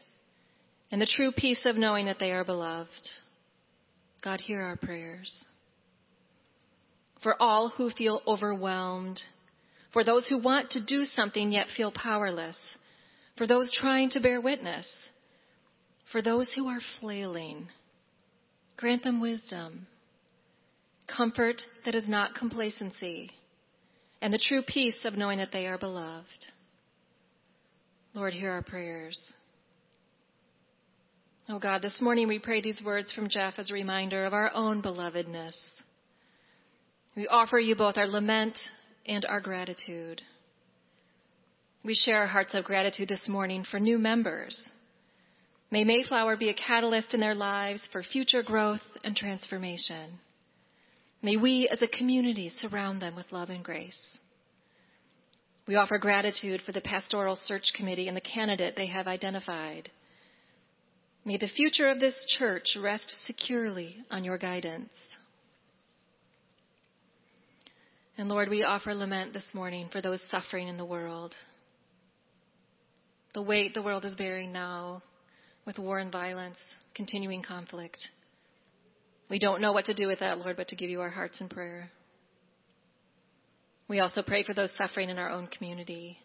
and 0.90 1.00
the 1.00 1.06
true 1.06 1.32
peace 1.32 1.60
of 1.64 1.76
knowing 1.76 2.06
that 2.06 2.18
they 2.18 2.30
are 2.32 2.44
beloved. 2.44 3.10
God, 4.22 4.40
hear 4.40 4.62
our 4.62 4.76
prayers. 4.76 5.44
For 7.22 7.40
all 7.40 7.68
who 7.68 7.90
feel 7.90 8.22
overwhelmed, 8.26 9.20
for 9.92 10.02
those 10.02 10.26
who 10.26 10.38
want 10.38 10.70
to 10.70 10.84
do 10.84 11.04
something 11.04 11.52
yet 11.52 11.66
feel 11.76 11.92
powerless, 11.92 12.58
for 13.36 13.46
those 13.46 13.70
trying 13.70 14.10
to 14.10 14.20
bear 14.20 14.40
witness, 14.40 14.86
for 16.10 16.22
those 16.22 16.50
who 16.54 16.68
are 16.68 16.80
flailing, 17.00 17.68
grant 18.76 19.02
them 19.02 19.20
wisdom, 19.20 19.86
comfort 21.06 21.62
that 21.84 21.94
is 21.94 22.08
not 22.08 22.34
complacency, 22.34 23.30
and 24.20 24.32
the 24.32 24.38
true 24.38 24.62
peace 24.62 24.98
of 25.04 25.16
knowing 25.16 25.38
that 25.38 25.52
they 25.52 25.66
are 25.66 25.78
beloved. 25.78 26.46
Lord, 28.14 28.32
hear 28.32 28.50
our 28.50 28.62
prayers. 28.62 29.18
Oh 31.48 31.58
God, 31.58 31.82
this 31.82 32.00
morning 32.00 32.28
we 32.28 32.38
pray 32.38 32.62
these 32.62 32.80
words 32.82 33.12
from 33.12 33.28
Jeff 33.28 33.54
as 33.58 33.70
a 33.70 33.74
reminder 33.74 34.24
of 34.24 34.32
our 34.32 34.50
own 34.54 34.82
belovedness. 34.82 35.54
We 37.16 37.26
offer 37.28 37.58
you 37.58 37.76
both 37.76 37.96
our 37.96 38.08
lament 38.08 38.58
and 39.06 39.24
our 39.24 39.40
gratitude. 39.40 40.22
We 41.84 41.94
share 41.94 42.20
our 42.20 42.26
hearts 42.26 42.54
of 42.54 42.64
gratitude 42.64 43.08
this 43.08 43.28
morning 43.28 43.64
for 43.70 43.78
new 43.78 43.98
members 43.98 44.56
May 45.74 45.82
Mayflower 45.82 46.36
be 46.36 46.50
a 46.50 46.54
catalyst 46.54 47.14
in 47.14 47.20
their 47.20 47.34
lives 47.34 47.82
for 47.90 48.04
future 48.04 48.44
growth 48.44 48.80
and 49.02 49.16
transformation. 49.16 50.20
May 51.24 51.38
we 51.38 51.70
as 51.72 51.80
a 51.80 51.88
community 51.88 52.52
surround 52.60 53.00
them 53.00 53.16
with 53.16 53.32
love 53.32 53.48
and 53.48 53.64
grace. 53.64 54.18
We 55.66 55.74
offer 55.76 55.96
gratitude 55.96 56.60
for 56.66 56.72
the 56.72 56.82
pastoral 56.82 57.38
search 57.46 57.72
committee 57.74 58.08
and 58.08 58.16
the 58.16 58.20
candidate 58.20 58.74
they 58.76 58.88
have 58.88 59.06
identified. 59.06 59.90
May 61.24 61.38
the 61.38 61.48
future 61.48 61.88
of 61.88 61.98
this 61.98 62.14
church 62.38 62.76
rest 62.78 63.16
securely 63.26 63.96
on 64.10 64.22
your 64.22 64.36
guidance. 64.36 64.90
And 68.18 68.28
Lord, 68.28 68.50
we 68.50 68.62
offer 68.62 68.92
lament 68.94 69.32
this 69.32 69.48
morning 69.54 69.88
for 69.90 70.02
those 70.02 70.22
suffering 70.30 70.68
in 70.68 70.76
the 70.76 70.84
world. 70.84 71.34
The 73.32 73.40
weight 73.40 73.72
the 73.72 73.82
world 73.82 74.04
is 74.04 74.14
bearing 74.14 74.52
now 74.52 75.02
with 75.64 75.78
war 75.78 76.00
and 76.00 76.12
violence, 76.12 76.58
continuing 76.94 77.42
conflict. 77.42 77.96
We 79.34 79.40
don't 79.40 79.60
know 79.60 79.72
what 79.72 79.86
to 79.86 79.94
do 79.94 80.06
with 80.06 80.20
that, 80.20 80.38
Lord, 80.38 80.56
but 80.56 80.68
to 80.68 80.76
give 80.76 80.90
you 80.90 81.00
our 81.00 81.10
hearts 81.10 81.40
in 81.40 81.48
prayer. 81.48 81.90
We 83.88 83.98
also 83.98 84.22
pray 84.22 84.44
for 84.44 84.54
those 84.54 84.72
suffering 84.80 85.10
in 85.10 85.18
our 85.18 85.28
own 85.28 85.48
community. 85.48 86.18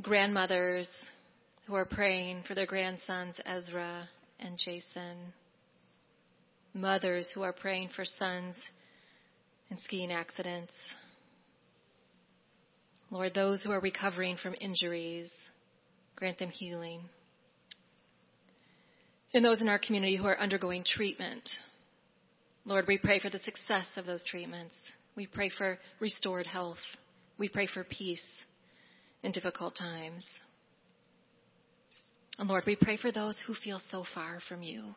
Grandmothers 0.00 0.88
who 1.66 1.74
are 1.74 1.86
praying 1.86 2.44
for 2.46 2.54
their 2.54 2.66
grandsons, 2.66 3.34
Ezra 3.44 4.08
and 4.38 4.56
Jason. 4.64 5.32
Mothers 6.72 7.26
who 7.34 7.42
are 7.42 7.52
praying 7.52 7.88
for 7.96 8.04
sons 8.04 8.54
in 9.70 9.80
skiing 9.80 10.12
accidents. 10.12 10.72
Lord, 13.10 13.34
those 13.34 13.60
who 13.62 13.72
are 13.72 13.80
recovering 13.80 14.36
from 14.36 14.54
injuries, 14.60 15.32
Grant 16.14 16.38
them 16.38 16.50
healing. 16.50 17.00
And 19.34 19.44
those 19.44 19.60
in 19.60 19.68
our 19.68 19.78
community 19.78 20.16
who 20.16 20.26
are 20.26 20.38
undergoing 20.38 20.84
treatment, 20.84 21.48
Lord, 22.64 22.86
we 22.88 22.98
pray 22.98 23.20
for 23.20 23.30
the 23.30 23.38
success 23.40 23.86
of 23.96 24.06
those 24.06 24.24
treatments. 24.24 24.74
We 25.14 25.26
pray 25.26 25.50
for 25.50 25.78
restored 26.00 26.46
health. 26.46 26.78
We 27.38 27.48
pray 27.48 27.66
for 27.66 27.84
peace 27.84 28.24
in 29.22 29.32
difficult 29.32 29.76
times. 29.76 30.24
And 32.38 32.48
Lord, 32.48 32.64
we 32.66 32.76
pray 32.76 32.96
for 32.96 33.12
those 33.12 33.36
who 33.46 33.54
feel 33.54 33.80
so 33.90 34.04
far 34.14 34.40
from 34.48 34.62
you. 34.62 34.94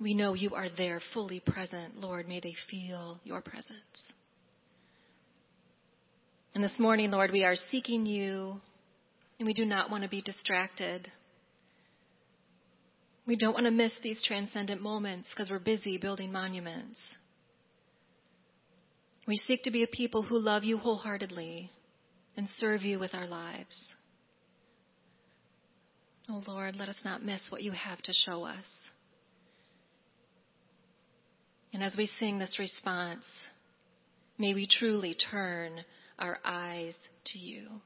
We 0.00 0.14
know 0.14 0.34
you 0.34 0.54
are 0.54 0.68
there, 0.76 1.00
fully 1.12 1.40
present. 1.40 1.96
Lord, 1.96 2.28
may 2.28 2.40
they 2.40 2.54
feel 2.70 3.18
your 3.24 3.40
presence. 3.40 3.72
And 6.54 6.62
this 6.62 6.78
morning, 6.78 7.10
Lord, 7.10 7.30
we 7.32 7.44
are 7.44 7.56
seeking 7.70 8.06
you 8.06 8.60
and 9.38 9.46
we 9.46 9.54
do 9.54 9.64
not 9.64 9.90
want 9.90 10.02
to 10.02 10.08
be 10.08 10.22
distracted. 10.22 11.08
We 13.28 13.36
don't 13.36 13.52
want 13.52 13.66
to 13.66 13.70
miss 13.70 13.92
these 14.02 14.22
transcendent 14.24 14.80
moments 14.80 15.28
because 15.28 15.50
we're 15.50 15.58
busy 15.58 15.98
building 15.98 16.32
monuments. 16.32 16.98
We 19.26 19.36
seek 19.36 19.64
to 19.64 19.70
be 19.70 19.82
a 19.82 19.86
people 19.86 20.22
who 20.22 20.40
love 20.40 20.64
you 20.64 20.78
wholeheartedly 20.78 21.70
and 22.38 22.48
serve 22.56 22.80
you 22.82 22.98
with 22.98 23.14
our 23.14 23.26
lives. 23.26 23.84
Oh 26.30 26.42
Lord, 26.46 26.76
let 26.76 26.88
us 26.88 26.96
not 27.04 27.22
miss 27.22 27.42
what 27.50 27.62
you 27.62 27.72
have 27.72 28.00
to 28.00 28.14
show 28.14 28.44
us. 28.44 28.64
And 31.74 31.84
as 31.84 31.94
we 31.98 32.08
sing 32.18 32.38
this 32.38 32.58
response, 32.58 33.24
may 34.38 34.54
we 34.54 34.66
truly 34.66 35.14
turn 35.30 35.84
our 36.18 36.38
eyes 36.46 36.96
to 37.26 37.38
you. 37.38 37.82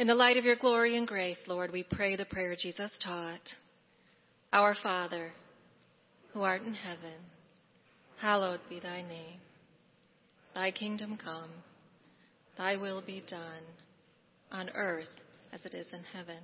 In 0.00 0.06
the 0.06 0.14
light 0.14 0.38
of 0.38 0.46
your 0.46 0.56
glory 0.56 0.96
and 0.96 1.06
grace, 1.06 1.36
Lord, 1.46 1.70
we 1.70 1.82
pray 1.82 2.16
the 2.16 2.24
prayer 2.24 2.56
Jesus 2.58 2.90
taught. 3.04 3.50
Our 4.50 4.74
Father, 4.82 5.30
who 6.32 6.40
art 6.40 6.62
in 6.62 6.72
heaven, 6.72 7.18
hallowed 8.18 8.60
be 8.70 8.80
thy 8.80 9.02
name. 9.02 9.40
Thy 10.54 10.70
kingdom 10.70 11.18
come, 11.22 11.50
thy 12.56 12.78
will 12.78 13.02
be 13.02 13.22
done, 13.28 13.62
on 14.50 14.70
earth 14.74 15.04
as 15.52 15.66
it 15.66 15.74
is 15.74 15.88
in 15.92 16.02
heaven. 16.14 16.42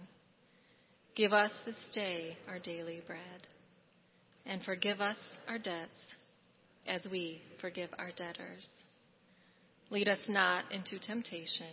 Give 1.14 1.32
us 1.32 1.52
this 1.64 1.76
day 1.94 2.36
our 2.50 2.58
daily 2.58 3.00
bread, 3.06 3.46
and 4.44 4.62
forgive 4.64 5.00
us 5.00 5.16
our 5.48 5.56
debts 5.56 5.96
as 6.86 7.00
we 7.10 7.40
forgive 7.62 7.88
our 7.98 8.10
debtors. 8.10 8.68
Lead 9.88 10.08
us 10.08 10.20
not 10.28 10.70
into 10.70 10.98
temptation, 10.98 11.72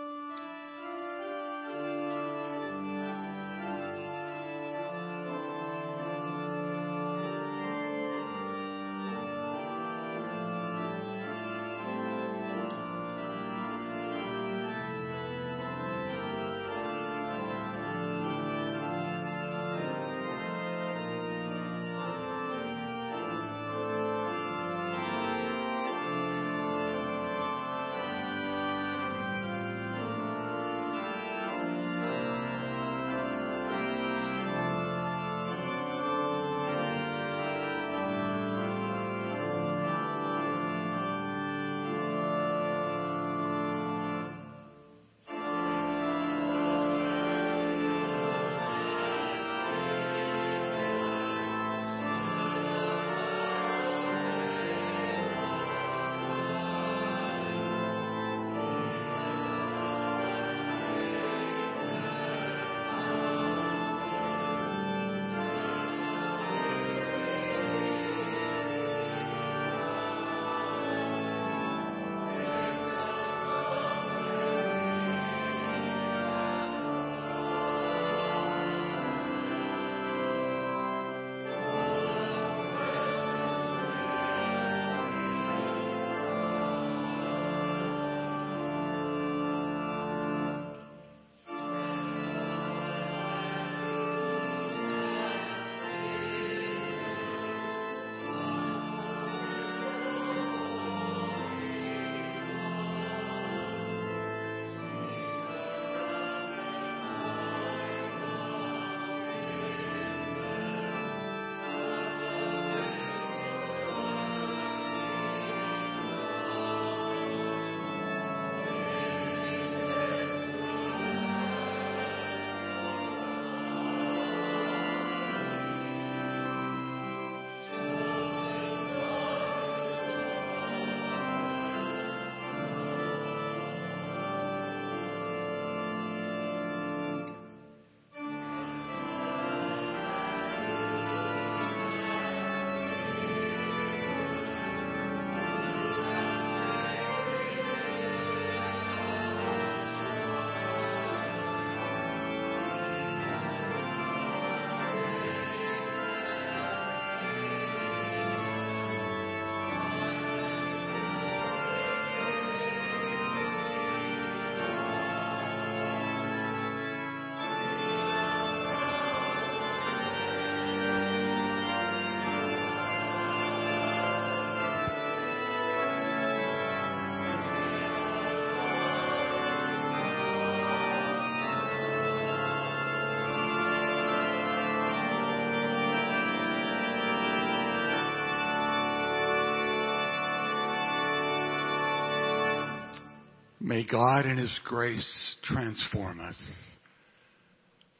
May 193.71 193.85
God 193.89 194.25
in 194.25 194.35
His 194.35 194.59
grace 194.65 195.37
transform 195.45 196.19
us. 196.19 196.35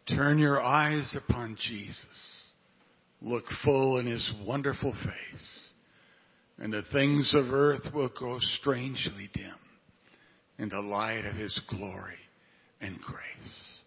Turn 0.05 0.37
your 0.37 0.61
eyes 0.61 1.15
upon 1.15 1.55
Jesus. 1.65 1.95
Look 3.21 3.45
full 3.63 3.97
in 3.97 4.05
His 4.05 4.33
wonderful 4.45 4.91
face. 4.91 5.69
And 6.57 6.73
the 6.73 6.83
things 6.91 7.33
of 7.33 7.53
earth 7.53 7.83
will 7.93 8.09
grow 8.09 8.37
strangely 8.59 9.29
dim 9.33 9.53
in 10.59 10.67
the 10.67 10.81
light 10.81 11.23
of 11.23 11.37
His 11.37 11.57
glory 11.69 12.19
and 12.81 12.99
grace. 12.99 13.79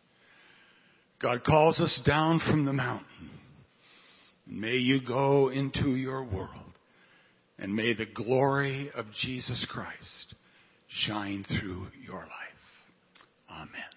God 1.21 1.45
calls 1.45 1.79
us 1.81 2.01
down 2.07 2.41
from 2.51 2.65
the 2.65 2.73
mountain. 2.73 3.29
May 4.47 4.77
you 4.77 5.03
go 5.07 5.51
into 5.51 5.97
your 5.97 6.25
world. 6.25 6.49
And 7.59 7.77
may 7.77 7.93
the 7.93 8.07
glory 8.07 8.91
of 8.95 9.05
Jesus 9.21 9.67
Christ 9.71 10.35
shine 10.95 11.45
through 11.49 11.87
your 12.07 12.21
life. 12.21 12.31
Amen. 13.51 13.94